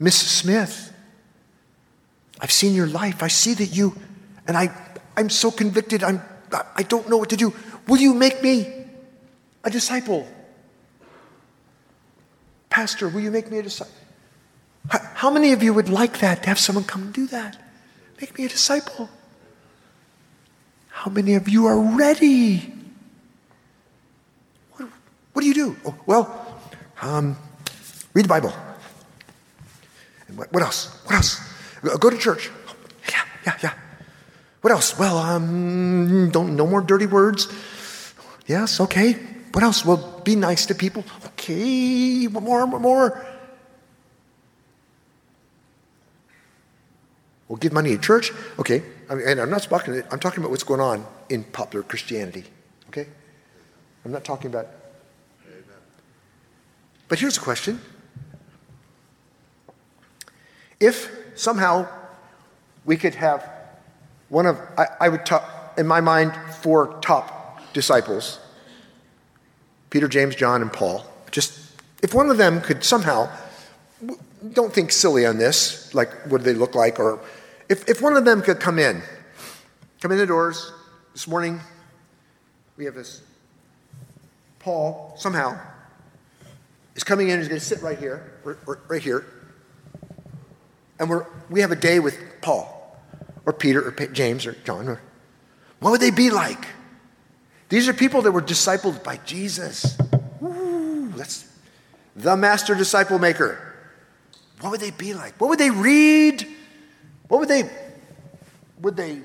[0.00, 0.42] Mrs.
[0.42, 0.92] Smith,
[2.40, 3.22] I've seen your life.
[3.22, 3.94] I see that you,
[4.46, 4.74] and I,
[5.16, 6.02] I'm so convicted.
[6.02, 6.20] I'm,
[6.76, 7.54] I don't know what to do.
[7.86, 8.86] Will you make me
[9.62, 10.26] a disciple?
[12.70, 13.94] Pastor, will you make me a disciple?
[14.88, 17.63] How many of you would like that to have someone come and do that?
[18.20, 19.08] Make me a disciple.
[20.88, 22.72] How many of you are ready?
[24.72, 24.88] What,
[25.32, 25.76] what do you do?
[25.84, 26.60] Oh, well,
[27.02, 27.36] um,
[28.14, 28.52] read the Bible.
[30.28, 30.96] And what, what else?
[31.04, 31.40] What else?
[32.00, 32.50] Go to church.
[33.10, 33.72] Yeah, yeah, yeah.
[34.62, 34.98] What else?
[34.98, 37.52] Well, um, don't no more dirty words.
[38.46, 39.12] Yes, okay.
[39.52, 39.84] What else?
[39.84, 41.04] Well, be nice to people.
[41.26, 43.26] Okay, more, more.
[47.56, 48.32] Give money to church.
[48.58, 50.02] Okay, I mean, and I'm not talking.
[50.10, 52.44] I'm talking about what's going on in popular Christianity.
[52.88, 53.06] Okay,
[54.04, 54.68] I'm not talking about.
[57.08, 57.80] But here's a question:
[60.80, 61.88] If somehow
[62.84, 63.48] we could have
[64.28, 68.40] one of, I, I would talk, in my mind, four top disciples
[69.90, 71.04] Peter, James, John, and Paul.
[71.30, 71.58] Just
[72.02, 73.30] if one of them could somehow,
[74.52, 77.20] don't think silly on this, like what do they look like, or
[77.68, 79.02] if, if one of them could come in,
[80.00, 80.72] come in the doors
[81.12, 81.60] this morning,
[82.76, 83.22] we have this.
[84.58, 85.58] Paul, somehow,
[86.94, 88.32] is coming in, he's going to sit right here,
[88.88, 89.26] right, here,
[90.98, 92.98] and we're, we have a day with Paul,
[93.46, 95.00] or Peter, or James, or John, or
[95.80, 96.66] what would they be like?
[97.68, 99.98] These are people that were discipled by Jesus.
[100.42, 101.50] Ooh, that's
[102.16, 103.74] the master disciple maker.
[104.60, 105.38] What would they be like?
[105.40, 106.46] What would they read?
[107.28, 107.68] What would they,
[108.80, 109.20] would they,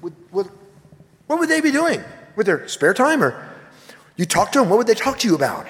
[0.00, 0.48] would, would,
[1.26, 2.02] what would they be doing
[2.36, 3.22] with their spare time?
[3.22, 3.48] Or
[4.16, 5.66] you talk to them, what would they talk to you about?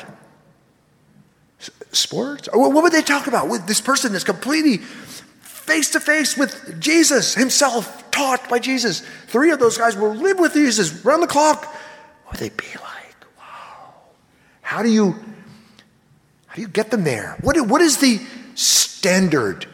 [1.93, 2.49] Sports?
[2.49, 6.81] Or what would they talk about with this person that's completely face to face with
[6.81, 9.03] Jesus himself, taught by Jesus?
[9.27, 11.65] Three of those guys will live with Jesus round the clock.
[12.25, 13.17] What would they be like?
[13.39, 13.95] Wow.
[14.61, 15.13] How do you,
[16.47, 17.37] how do you get them there?
[17.43, 18.21] What, what is the
[18.55, 19.67] standard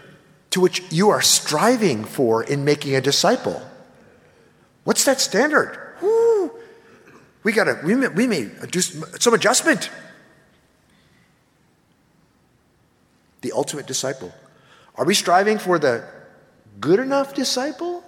[0.50, 3.62] to which you are striving for in making a disciple.
[4.84, 5.78] What's that standard?
[6.00, 6.50] Woo.
[7.42, 9.90] We got to, we may, we may do some adjustment.
[13.42, 14.32] The ultimate disciple.
[14.96, 16.04] Are we striving for the
[16.80, 18.02] good enough disciple?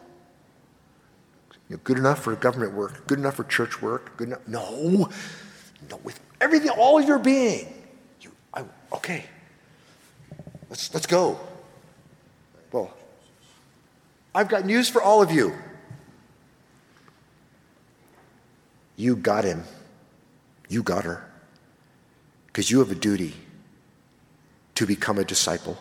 [1.69, 4.49] You know, good enough for government work, good enough for church work, good enough.
[4.49, 5.09] No,
[5.89, 7.73] no, with everything, all of your being.
[8.21, 9.25] You, I, okay,
[10.69, 11.39] let's let's go.
[14.35, 15.55] I've got news for all of you.
[18.97, 19.65] You got him.
[20.69, 21.25] You got her.
[22.47, 23.35] Because you have a duty
[24.75, 25.79] to become a disciple.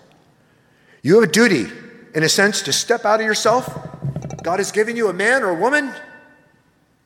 [1.02, 1.68] You have a duty,
[2.16, 3.68] in a sense, to step out of yourself.
[4.44, 5.94] God has given you a man or a woman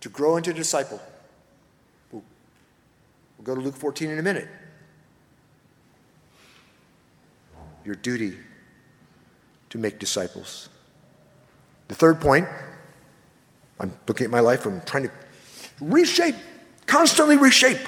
[0.01, 1.01] to grow into a disciple.
[2.11, 2.23] We'll
[3.43, 4.47] go to Luke 14 in a minute.
[7.83, 8.37] Your duty
[9.69, 10.69] to make disciples.
[11.93, 12.47] The third point,
[13.79, 15.11] I'm looking at my life, I'm trying to
[15.79, 16.33] reshape,
[16.87, 17.87] constantly reshape,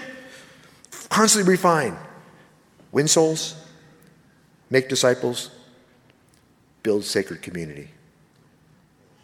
[1.09, 1.97] constantly refine.
[2.91, 3.55] Win souls,
[4.69, 5.49] make disciples,
[6.83, 7.89] build sacred community.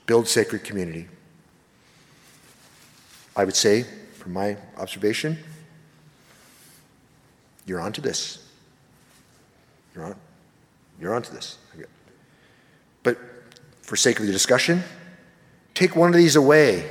[0.08, 1.08] Build sacred community.
[3.36, 3.86] I would say,
[4.18, 5.38] from my observation,
[7.68, 8.50] you're onto this.
[9.94, 10.16] You're on.
[11.00, 11.60] You're onto this.
[13.04, 13.20] But
[13.92, 14.82] for sake of the discussion,
[15.74, 16.90] take one of these away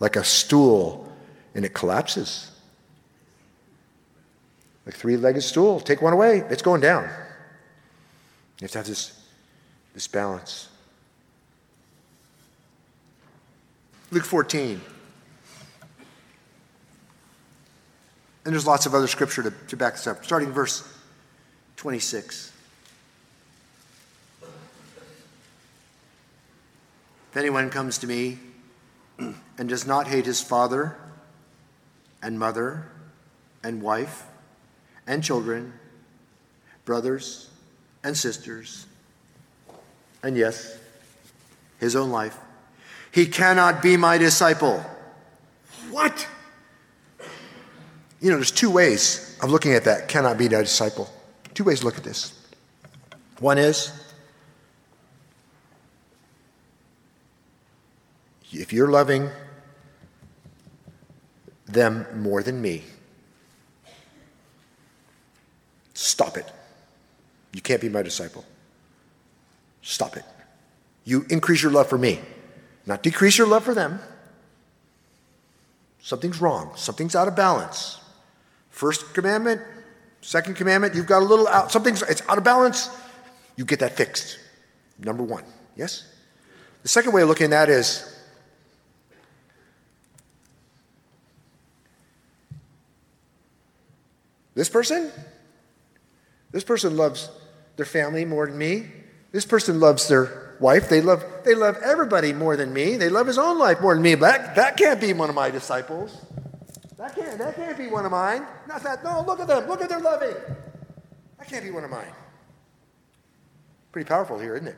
[0.00, 1.06] like a stool
[1.54, 2.50] and it collapses.
[4.86, 7.02] Like three-legged stool, take one away, it's going down.
[7.02, 9.22] You have to have this,
[9.92, 10.70] this balance.
[14.10, 14.80] Luke 14.
[18.46, 20.90] And there's lots of other scripture to, to back this up, starting verse
[21.76, 22.52] 26.
[27.30, 28.38] If anyone comes to me
[29.18, 30.96] and does not hate his father
[32.22, 32.86] and mother
[33.62, 34.24] and wife
[35.06, 35.72] and children,
[36.84, 37.50] brothers
[38.02, 38.86] and sisters,
[40.22, 40.78] and yes,
[41.78, 42.36] his own life.
[43.12, 44.84] He cannot be my disciple.
[45.90, 46.26] What?
[48.20, 51.08] You know, there's two ways of looking at that cannot be my disciple.
[51.54, 52.32] Two ways to look at this.
[53.38, 53.92] One is
[58.50, 59.28] if you're loving
[61.66, 62.82] them more than me,
[65.94, 66.50] stop it.
[67.52, 68.44] You can't be my disciple.
[69.82, 70.24] Stop it.
[71.04, 72.20] You increase your love for me,
[72.86, 74.00] not decrease your love for them.
[76.00, 76.72] Something's wrong.
[76.76, 78.00] Something's out of balance.
[78.70, 79.60] First commandment,
[80.20, 82.90] second commandment, you've got a little out, something's it's out of balance.
[83.56, 84.38] You get that fixed.
[84.98, 85.44] Number one.
[85.76, 86.04] Yes?
[86.82, 88.17] The second way of looking at that is
[94.58, 95.12] this person,
[96.50, 97.30] this person loves
[97.76, 98.86] their family more than me.
[99.30, 100.88] This person loves their wife.
[100.88, 102.96] They love, they love everybody more than me.
[102.96, 104.16] They love his own life more than me.
[104.16, 106.26] That, that can't be one of my disciples.
[106.96, 108.48] That can't, that can't be one of mine.
[108.66, 109.04] Not that.
[109.04, 109.68] No, look at them.
[109.68, 110.34] Look at their loving.
[111.38, 112.12] That can't be one of mine.
[113.92, 114.76] Pretty powerful here, isn't it?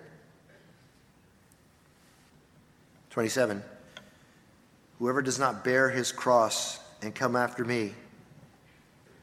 [3.09, 3.63] 27.
[4.99, 7.95] Whoever does not bear his cross and come after me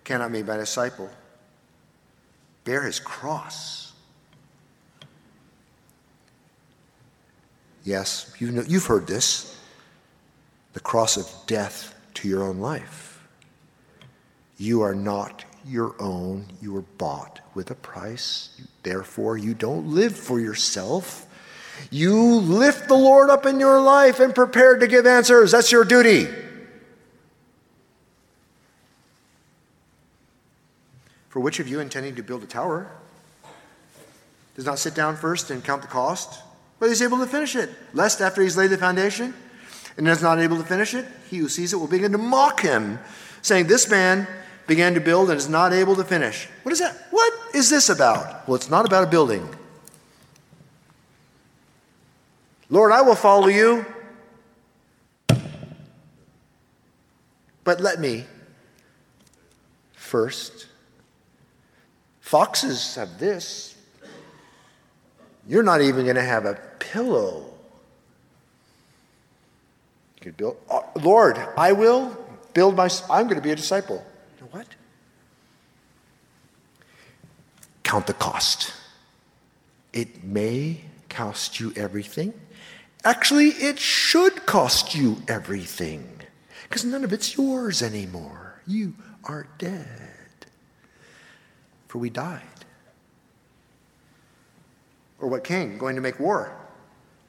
[0.08, 1.10] cannot be my disciple.
[2.64, 3.92] Bear his cross.
[7.84, 9.54] Yes, you know, you've heard this
[10.72, 13.22] the cross of death to your own life.
[14.58, 18.62] You are not your own, you were bought with a price.
[18.84, 21.28] Therefore, you don't live for yourself.
[21.92, 25.52] You lift the Lord up in your life and prepare to give answers.
[25.52, 26.28] That's your duty.
[31.38, 32.90] For which of you intending to build a tower
[34.56, 36.42] does not sit down first and count the cost,
[36.80, 39.36] whether he's able to finish it, lest after he's laid the foundation
[39.98, 42.62] and is not able to finish it, he who sees it will begin to mock
[42.62, 42.98] him,
[43.44, 44.28] saying, This man
[44.66, 46.50] began to build and is not able to finish.
[46.64, 47.06] What is that?
[47.12, 48.48] What is this about?
[48.48, 49.48] Well, it's not about a building.
[52.72, 53.86] Lord, I will follow you,
[57.64, 58.26] but let me
[59.94, 60.66] first.
[62.28, 63.74] Foxes have this.
[65.48, 67.46] You're not even going to have a pillow.
[70.18, 72.18] You could build, oh, Lord, I will
[72.54, 74.06] build my, I'm going to be a disciple.
[74.52, 74.68] What?
[77.84, 78.74] Count the cost.
[79.94, 82.34] It may cost you everything.
[83.06, 86.06] Actually, it should cost you everything
[86.64, 88.62] because none of it's yours anymore.
[88.68, 90.17] You are dead.
[91.88, 92.42] For we died.
[95.20, 96.56] Or what king going to make war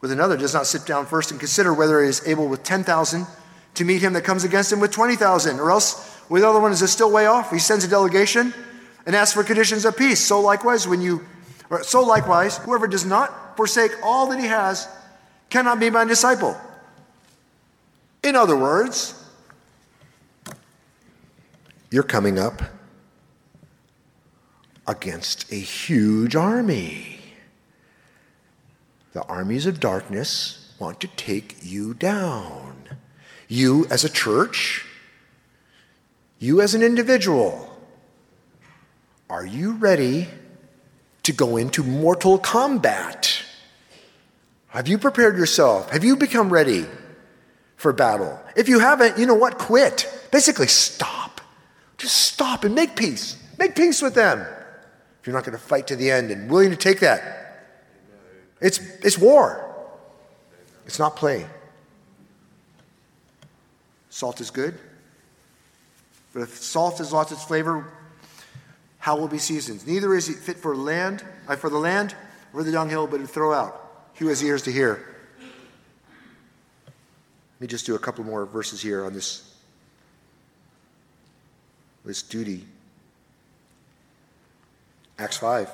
[0.00, 3.26] with another does not sit down first and consider whether he is able with 10,000
[3.74, 6.72] to meet him that comes against him with 20,000, or else with the other one
[6.72, 7.50] is still way off.
[7.50, 8.52] He sends a delegation
[9.06, 10.20] and asks for conditions of peace.
[10.20, 11.24] So likewise, when you,
[11.82, 14.88] so likewise, whoever does not forsake all that he has
[15.50, 16.56] cannot be my disciple.
[18.22, 19.14] In other words,
[21.90, 22.62] you're coming up
[24.88, 27.20] against a huge army.
[29.12, 32.88] The armies of darkness want to take you down.
[33.46, 34.84] You as a church,
[36.38, 37.64] you as an individual.
[39.28, 40.28] Are you ready
[41.24, 43.42] to go into mortal combat?
[44.68, 45.90] Have you prepared yourself?
[45.90, 46.86] Have you become ready
[47.76, 48.40] for battle?
[48.56, 49.58] If you haven't, you know what?
[49.58, 50.10] Quit.
[50.30, 51.40] Basically, stop.
[51.98, 53.36] Just stop and make peace.
[53.58, 54.46] Make peace with them.
[55.28, 57.66] You're not going to fight to the end and willing to take that,
[58.62, 59.76] it's, it's war.
[60.86, 61.46] It's not play.
[64.08, 64.74] Salt is good,
[66.32, 67.92] but if salt has lost its flavor,
[69.00, 69.86] how will be seasoned?
[69.86, 72.14] Neither is it fit for land, uh, for the land,
[72.54, 74.08] or the dunghill, but to throw out.
[74.14, 75.14] He who has ears to hear.
[76.86, 79.54] Let me just do a couple more verses here on this,
[82.06, 82.64] this duty.
[85.18, 85.70] Acts 5.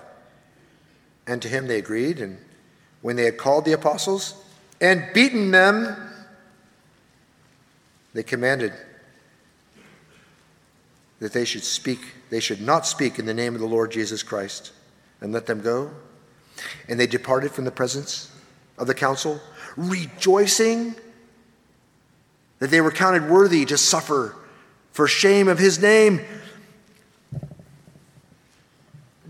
[1.26, 2.38] And to him they agreed, and
[3.02, 4.34] when they had called the apostles
[4.80, 5.96] and beaten them,
[8.12, 8.72] they commanded
[11.18, 12.00] that they should speak,
[12.30, 14.72] they should not speak in the name of the Lord Jesus Christ,
[15.20, 15.90] and let them go.
[16.88, 18.30] And they departed from the presence
[18.78, 19.40] of the council,
[19.76, 20.94] rejoicing
[22.58, 24.36] that they were counted worthy to suffer
[24.92, 26.20] for shame of his name.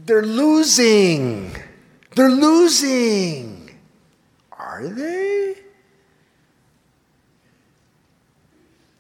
[0.05, 1.57] They're losing.
[2.15, 3.71] They're losing.
[4.53, 5.57] Are they?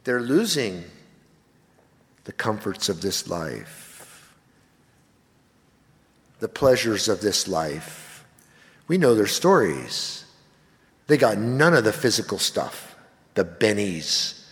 [0.04, 0.84] They're losing
[2.24, 4.34] the comforts of this life,
[6.40, 8.24] the pleasures of this life.
[8.88, 10.24] We know their stories.
[11.06, 12.96] They got none of the physical stuff,
[13.34, 14.42] the bennies.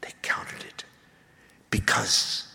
[0.00, 0.84] They counted it
[1.70, 2.47] because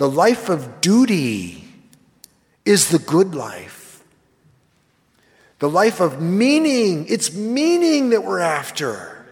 [0.00, 1.62] the life of duty
[2.64, 4.02] is the good life.
[5.58, 9.26] The life of meaning, it's meaning that we're after.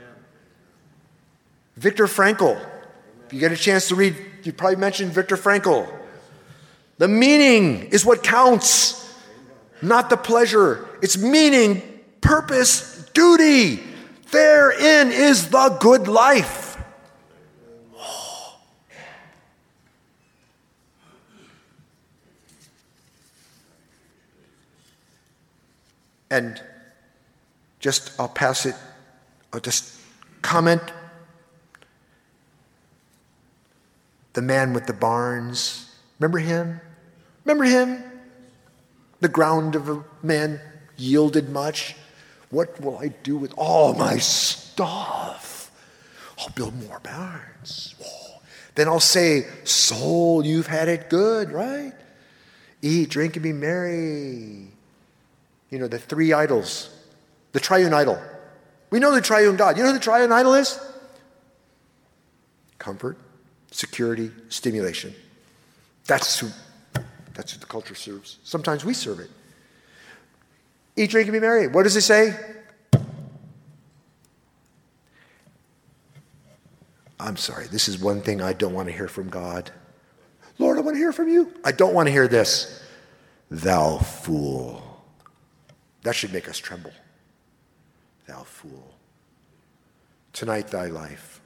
[1.79, 2.63] Viktor Frankl,
[3.25, 5.91] if you get a chance to read, you probably mentioned Viktor Frankl.
[6.99, 9.11] The meaning is what counts,
[9.81, 10.87] not the pleasure.
[11.01, 11.81] It's meaning,
[12.21, 13.83] purpose, duty.
[14.33, 16.68] Therein is the good life.
[26.31, 26.61] And
[27.81, 28.75] just, I'll pass it,
[29.53, 29.99] I'll just
[30.43, 30.83] comment.
[34.35, 36.81] The man with the barns, remember him?
[37.45, 38.05] Remember him?
[39.21, 40.61] The ground of a man
[40.97, 41.97] yielded much.
[42.51, 45.71] What will I do with all my stuff?
[46.39, 47.95] I'll build more barns.
[48.75, 51.93] Then I'll say, Soul, you've had it good, right?
[52.81, 54.69] Eat, drink, and be merry.
[55.71, 56.91] You know, the three idols,
[57.53, 58.21] the triune idol.
[58.91, 59.77] We know the triune God.
[59.77, 60.81] You know who the triune idol is?
[62.79, 63.19] Comfort,
[63.71, 65.15] security, stimulation.
[66.07, 66.49] That's who,
[67.35, 68.39] that's who the culture serves.
[68.45, 69.31] Sometimes we serve it.
[70.97, 71.69] Eat, drink, and be merry.
[71.69, 72.35] What does it say?
[77.21, 79.71] I'm sorry, this is one thing I don't want to hear from God.
[80.59, 81.53] Lord, I want to hear from you.
[81.65, 82.83] I don't want to hear this.
[83.51, 84.88] Thou fool.
[86.03, 86.93] That should make us tremble.
[88.27, 88.95] Thou fool.
[90.33, 91.41] Tonight, thy life.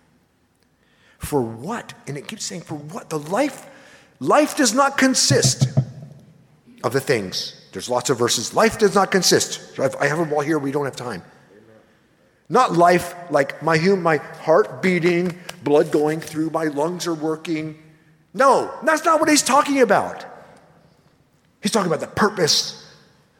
[1.18, 1.94] For what?
[2.06, 3.08] And it keeps saying, for what?
[3.08, 3.66] The life,
[4.18, 5.66] life does not consist
[6.82, 7.54] of the things.
[7.72, 8.54] There's lots of verses.
[8.54, 9.78] Life does not consist.
[9.78, 10.58] I have them all here.
[10.58, 11.22] We don't have time.
[12.48, 17.82] Not life like my, hum- my heart beating, blood going through, my lungs are working.
[18.34, 20.26] No, that's not what he's talking about.
[21.62, 22.86] He's talking about the purpose,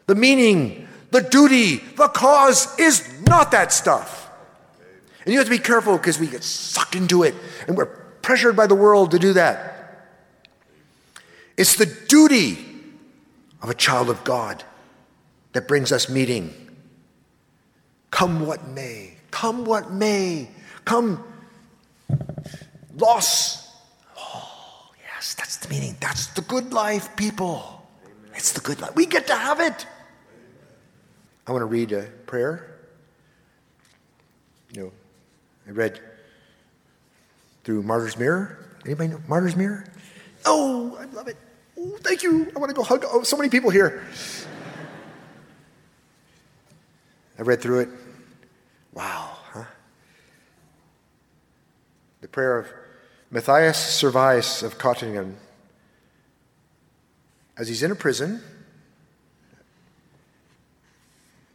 [0.07, 4.31] the meaning, the duty, the cause is not that stuff.
[5.23, 7.35] And you have to be careful because we get sucked into it
[7.67, 10.09] and we're pressured by the world to do that.
[11.55, 12.57] It's the duty
[13.61, 14.63] of a child of God
[15.51, 16.51] that brings us meeting.
[18.09, 20.49] Come what may, come what may,
[20.83, 21.23] come
[22.97, 23.71] loss.
[24.17, 25.95] Oh, yes, that's the meaning.
[25.99, 27.87] That's the good life, people.
[28.33, 28.95] It's the good life.
[28.95, 29.85] We get to have it.
[31.45, 32.79] I want to read a prayer.
[34.73, 34.91] You know,
[35.67, 35.99] I read
[37.63, 38.57] through Martyr's Mirror.
[38.85, 39.85] Anybody know Martyr's Mirror?
[40.45, 41.37] Oh, I love it.
[41.77, 42.51] Oh, thank you.
[42.55, 43.05] I want to go hug.
[43.07, 44.03] Oh, so many people here.
[47.37, 47.89] I read through it.
[48.93, 49.65] Wow, huh?
[52.21, 52.67] The prayer of
[53.31, 55.33] Matthias Servais of Cottingen.
[57.57, 58.41] As he's in a prison,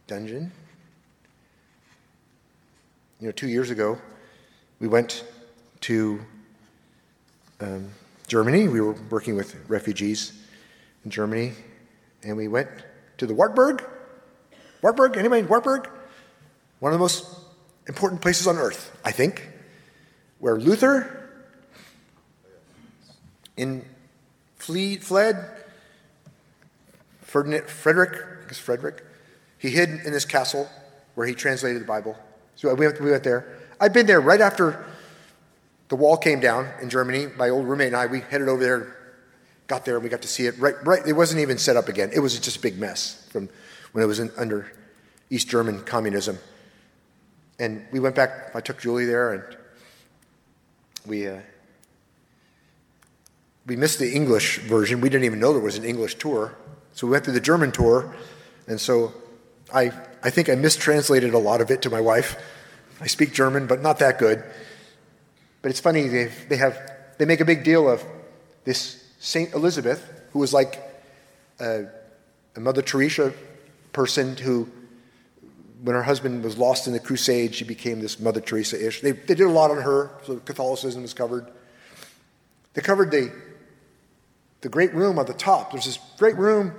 [0.09, 0.51] dungeon.
[3.19, 3.99] You know, two years ago,
[4.79, 5.23] we went
[5.81, 6.19] to
[7.59, 7.91] um,
[8.27, 8.67] Germany.
[8.67, 10.33] We were working with refugees
[11.05, 11.53] in Germany,
[12.23, 12.69] and we went
[13.19, 13.83] to the Wartburg.
[14.81, 15.41] Wartburg, anybody?
[15.41, 15.87] In Wartburg?
[16.79, 17.27] One of the most
[17.87, 19.47] important places on earth, I think,
[20.39, 21.29] where Luther
[23.57, 23.85] in
[24.57, 25.51] flee, fled.
[27.21, 29.03] Ferdinand, Frederick, I guess Frederick,
[29.59, 30.67] he hid in this castle
[31.13, 32.17] where he translated the Bible.
[32.55, 33.59] So we went, we went there.
[33.79, 34.85] I'd been there right after
[35.89, 37.27] the wall came down in Germany.
[37.37, 38.95] My old roommate and I, we headed over there,
[39.67, 40.57] got there, and we got to see it.
[40.57, 41.05] Right, right.
[41.05, 42.09] It wasn't even set up again.
[42.13, 43.49] It was just a big mess from
[43.91, 44.71] when it was in, under
[45.29, 46.37] East German communism.
[47.59, 48.55] And we went back.
[48.55, 49.57] I took Julie there, and
[51.05, 51.39] we uh,
[53.65, 55.01] we missed the English version.
[55.01, 56.55] We didn't even know there was an English tour,
[56.93, 58.15] so we went through the German tour.
[58.67, 59.13] And so
[59.73, 59.91] I,
[60.23, 62.35] I think I mistranslated a lot of it to my wife.
[63.01, 64.43] I speak German, but not that good.
[65.61, 66.77] But it's funny, they, they, have,
[67.17, 68.03] they make a big deal of
[68.63, 69.53] this St.
[69.53, 70.81] Elizabeth, who was like
[71.59, 71.85] a,
[72.55, 73.33] a Mother Teresa
[73.91, 74.69] person who,
[75.83, 79.01] when her husband was lost in the crusade, she became this Mother Teresa ish.
[79.01, 81.49] They, they did a lot on her, so Catholicism was covered.
[82.73, 83.31] They covered the,
[84.61, 85.71] the great room on the top.
[85.71, 86.73] There's this great room,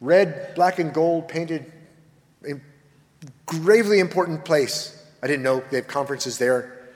[0.00, 1.72] red, black, and gold painted,
[3.46, 4.94] gravely important place.
[5.22, 6.88] I didn't know they have conferences there,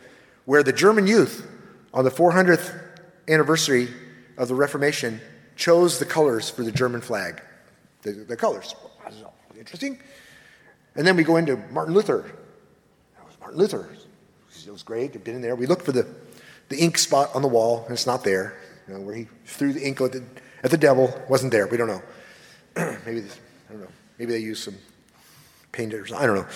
[0.44, 1.46] where the German youth
[1.92, 2.78] on the 400th
[3.28, 3.88] anniversary
[4.36, 5.20] of the Reformation
[5.56, 7.42] chose the colors for the German flag.
[8.02, 8.74] The, the colors.
[9.58, 9.98] Interesting.
[10.96, 12.24] And then we go into Martin Luther.
[13.16, 13.88] That was Martin Luther.
[14.66, 15.14] It was great.
[15.14, 15.54] I've been in there.
[15.54, 16.06] We looked for the,
[16.68, 18.58] the ink spot on the wall, and it's not there.
[18.88, 20.24] You know, where he threw the ink at the,
[20.62, 21.66] at the devil wasn't there.
[21.66, 22.02] We don't know.
[23.06, 23.38] maybe this,
[23.68, 23.88] I don't know.
[24.18, 24.74] Maybe they used some
[25.72, 26.12] painters.
[26.12, 26.46] I don't know.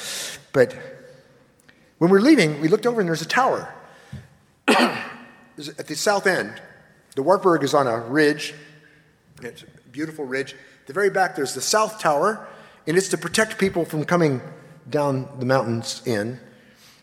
[0.52, 0.74] But
[1.98, 3.74] when we were leaving, we looked over and there's a tower.
[4.68, 6.60] at the south end.
[7.14, 8.54] The Wartburg is on a ridge.
[9.42, 10.52] It's a beautiful ridge.
[10.52, 12.46] At the very back, there's the South Tower,
[12.86, 14.40] and it's to protect people from coming
[14.90, 16.38] down the mountains in.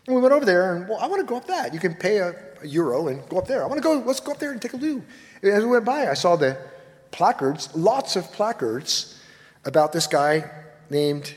[0.06, 1.74] And we went over there, and well, I want to go up that.
[1.74, 3.62] You can pay a, a euro and go up there.
[3.62, 5.02] I want to go, let's go up there and take a look.
[5.42, 6.56] as we went by, I saw the
[7.10, 9.20] placards, lots of placards
[9.64, 10.50] about this guy
[10.90, 11.34] named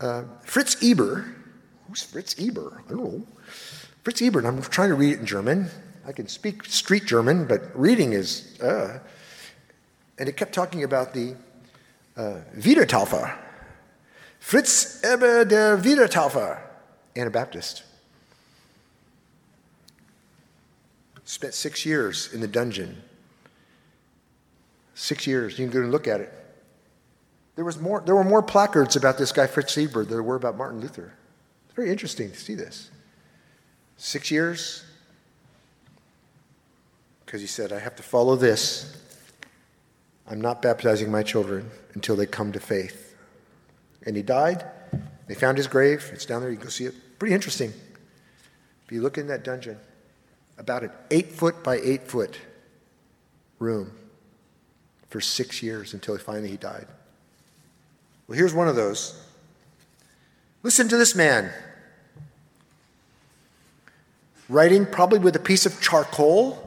[0.00, 1.34] uh, Fritz Eber.
[1.86, 2.82] Who's Fritz Eber?
[2.86, 3.26] I don't know.
[4.04, 5.70] Fritz Eber, I'm trying to read it in German.
[6.06, 8.98] I can speak street German, but reading is, uh.
[10.18, 11.36] And it kept talking about the
[12.16, 13.36] uh, Wiedertaufer.
[14.40, 16.60] Fritz Eber der Wiedertaufer,
[17.14, 17.84] Anabaptist.
[21.24, 23.02] Spent six years in the dungeon.
[24.94, 25.58] Six years.
[25.58, 26.32] You can go and look at it.
[27.58, 30.36] There, was more, there were more placards about this guy, Fritz Eber, than there were
[30.36, 31.12] about Martin Luther.
[31.66, 32.88] It's very interesting to see this.
[33.96, 34.84] Six years,
[37.26, 38.96] because he said, I have to follow this.
[40.30, 43.16] I'm not baptizing my children until they come to faith.
[44.06, 44.64] And he died.
[45.26, 46.08] They found his grave.
[46.12, 46.50] It's down there.
[46.50, 46.94] You can go see it.
[47.18, 47.72] Pretty interesting.
[48.84, 49.80] If you look in that dungeon,
[50.58, 52.38] about an eight foot by eight foot
[53.58, 53.90] room
[55.08, 56.86] for six years until finally he died.
[58.28, 59.20] Well, here's one of those.
[60.62, 61.50] Listen to this man
[64.48, 66.64] writing probably with a piece of charcoal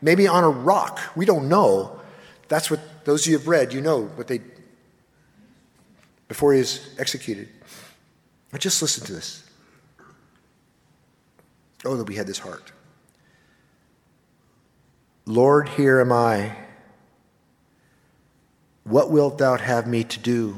[0.00, 1.00] maybe on a rock.
[1.16, 2.00] We don't know.
[2.48, 4.40] That's what those of you have read, you know what they,
[6.28, 7.48] before he is executed.
[8.50, 9.44] But just listen to this.
[11.84, 12.72] Oh, that we had this heart.
[15.26, 16.56] Lord, here am I.
[18.84, 20.56] What wilt thou have me to do?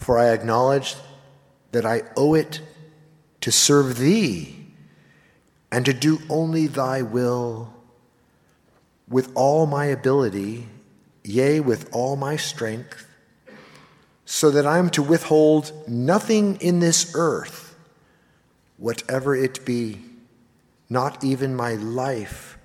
[0.00, 0.96] For I acknowledge
[1.72, 2.62] that I owe it
[3.42, 4.66] to serve thee
[5.70, 7.72] and to do only thy will
[9.06, 10.66] with all my ability,
[11.22, 13.06] yea, with all my strength,
[14.24, 17.76] so that I am to withhold nothing in this earth,
[18.78, 20.00] whatever it be,
[20.88, 22.56] not even my life,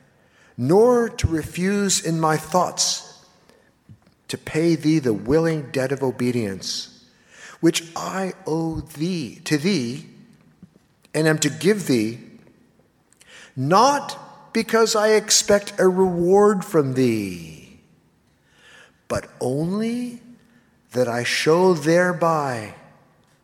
[0.57, 3.25] nor to refuse in my thoughts
[4.29, 6.94] to pay thee the willing debt of obedience,
[7.61, 10.07] which I owe thee to thee,
[11.13, 12.19] and am to give thee
[13.55, 17.79] not because I expect a reward from thee,
[19.07, 20.21] but only
[20.91, 22.75] that I show thereby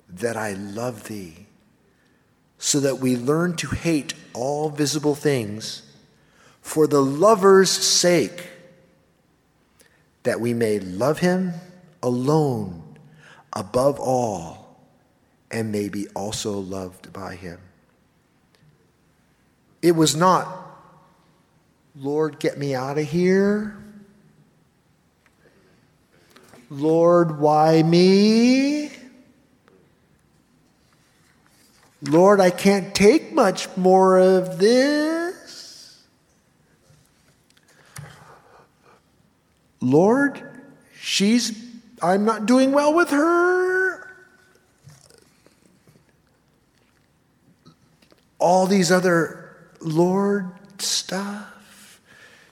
[0.09, 1.47] that I love thee,
[2.57, 5.83] so that we learn to hate all visible things
[6.61, 8.49] for the lover's sake,
[10.23, 11.53] that we may love him
[12.03, 12.80] alone
[13.53, 14.79] above all
[15.49, 17.59] and may be also loved by him.
[19.81, 20.47] It was not,
[21.95, 23.77] Lord, get me out of here.
[26.69, 28.91] Lord, why me?
[32.01, 36.01] Lord, I can't take much more of this.
[39.81, 40.41] Lord,
[40.99, 41.70] she's,
[42.01, 44.07] I'm not doing well with her.
[48.39, 51.99] All these other Lord stuff.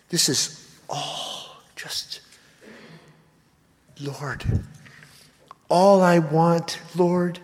[0.10, 2.22] This is all just,
[4.00, 4.44] Lord,
[5.70, 7.40] all I want, Lord,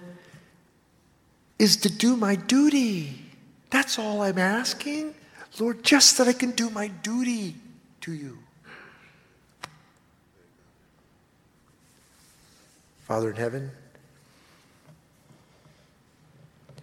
[1.57, 3.21] is to do my duty.
[3.69, 5.15] That's all I'm asking.
[5.59, 7.55] Lord, just that I can do my duty
[8.01, 8.39] to you.
[13.05, 13.69] Father in heaven,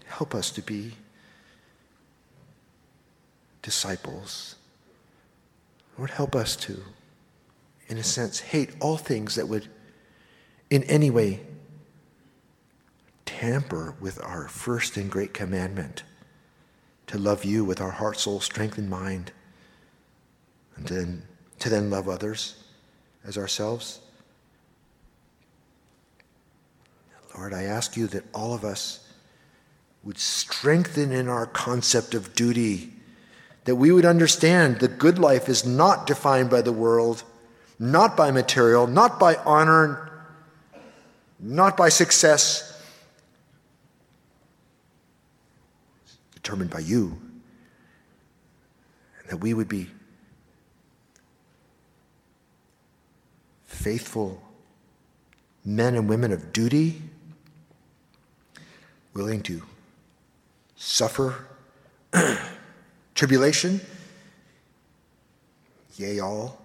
[0.07, 0.93] help us to be
[3.61, 4.55] disciples.
[5.99, 6.81] Lord, help us to,
[7.89, 9.67] in a sense, hate all things that would
[10.71, 11.41] in any way
[13.27, 16.05] tamper with our first and great commandment
[17.09, 19.33] to love you with our heart, soul, strength, and mind.
[20.77, 21.23] and then,
[21.59, 22.63] to then love others
[23.25, 24.02] as ourselves.
[27.37, 29.07] Lord, I ask you that all of us
[30.03, 32.93] would strengthen in our concept of duty,
[33.65, 37.23] that we would understand the good life is not defined by the world,
[37.79, 40.11] not by material, not by honor,
[41.39, 42.81] not by success,
[46.35, 47.21] determined by you.
[49.21, 49.89] And that we would be
[53.65, 54.43] faithful
[55.65, 57.01] men and women of duty,
[59.15, 59.63] willing to
[60.77, 61.47] suffer
[63.15, 63.81] tribulation,
[65.97, 66.59] yea, all.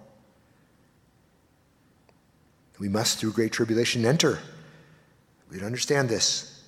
[2.78, 4.38] We must, through great tribulation, enter.
[5.50, 6.62] We'd understand this.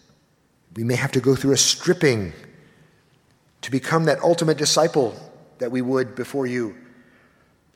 [0.74, 2.32] We may have to go through a stripping
[3.62, 5.14] to become that ultimate disciple
[5.58, 6.74] that we would before you.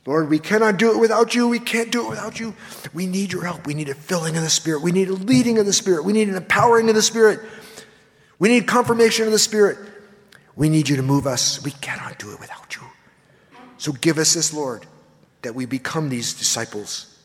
[0.05, 1.47] Lord, we cannot do it without you.
[1.47, 2.55] We can't do it without you.
[2.93, 3.65] We need your help.
[3.65, 4.81] We need a filling of the Spirit.
[4.81, 6.05] We need a leading of the Spirit.
[6.05, 7.39] We need an empowering of the Spirit.
[8.39, 9.77] We need confirmation of the Spirit.
[10.55, 11.63] We need you to move us.
[11.63, 12.83] We cannot do it without you.
[13.77, 14.85] So give us this, Lord,
[15.41, 17.17] that we become these disciples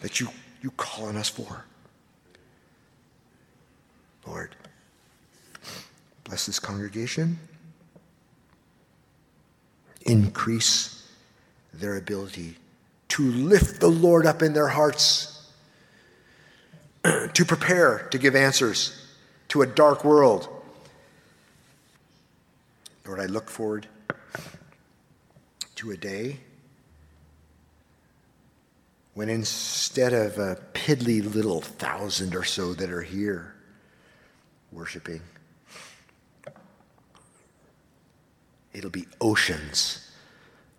[0.00, 0.28] that you,
[0.62, 1.64] you call on us for.
[4.26, 4.54] Lord,
[6.24, 7.38] bless this congregation
[10.06, 11.04] increase
[11.74, 12.56] their ability
[13.08, 15.50] to lift the Lord up in their hearts,
[17.04, 19.05] to prepare to give answers
[19.48, 20.48] to a dark world.
[23.06, 23.86] Lord, I look forward
[25.76, 26.40] to a day
[29.14, 33.54] when instead of a piddly little thousand or so that are here
[34.72, 35.22] worshiping,
[38.76, 40.10] It'll be oceans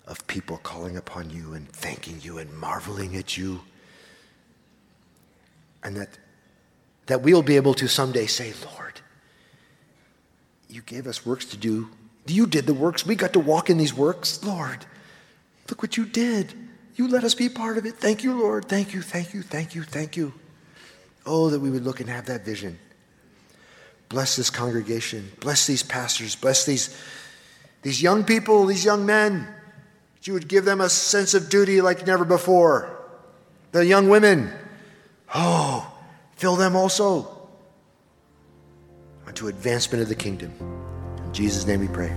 [0.06, 3.62] of people calling upon you and thanking you and marveling at you.
[5.84, 6.20] And that,
[7.08, 9.02] that we'll be able to someday say, Lord,
[10.70, 11.90] you gave us works to do.
[12.28, 13.06] You did the works.
[13.06, 14.44] We got to walk in these works.
[14.44, 14.86] Lord,
[15.70, 16.54] look what you did.
[16.96, 17.96] You let us be part of it.
[17.96, 18.66] Thank you, Lord.
[18.66, 20.34] Thank you, thank you, thank you, thank you.
[21.26, 22.80] Oh, that we would look and have that vision.
[24.10, 25.32] Bless this congregation.
[25.40, 26.36] Bless these pastors.
[26.36, 26.96] Bless these
[27.82, 29.48] these young people, these young men,
[30.16, 32.94] that you would give them a sense of duty like never before.
[33.72, 34.52] The young women,
[35.34, 35.97] oh,
[36.38, 37.28] fill them also
[39.26, 40.54] unto advancement of the kingdom.
[41.26, 42.16] In Jesus' name we pray.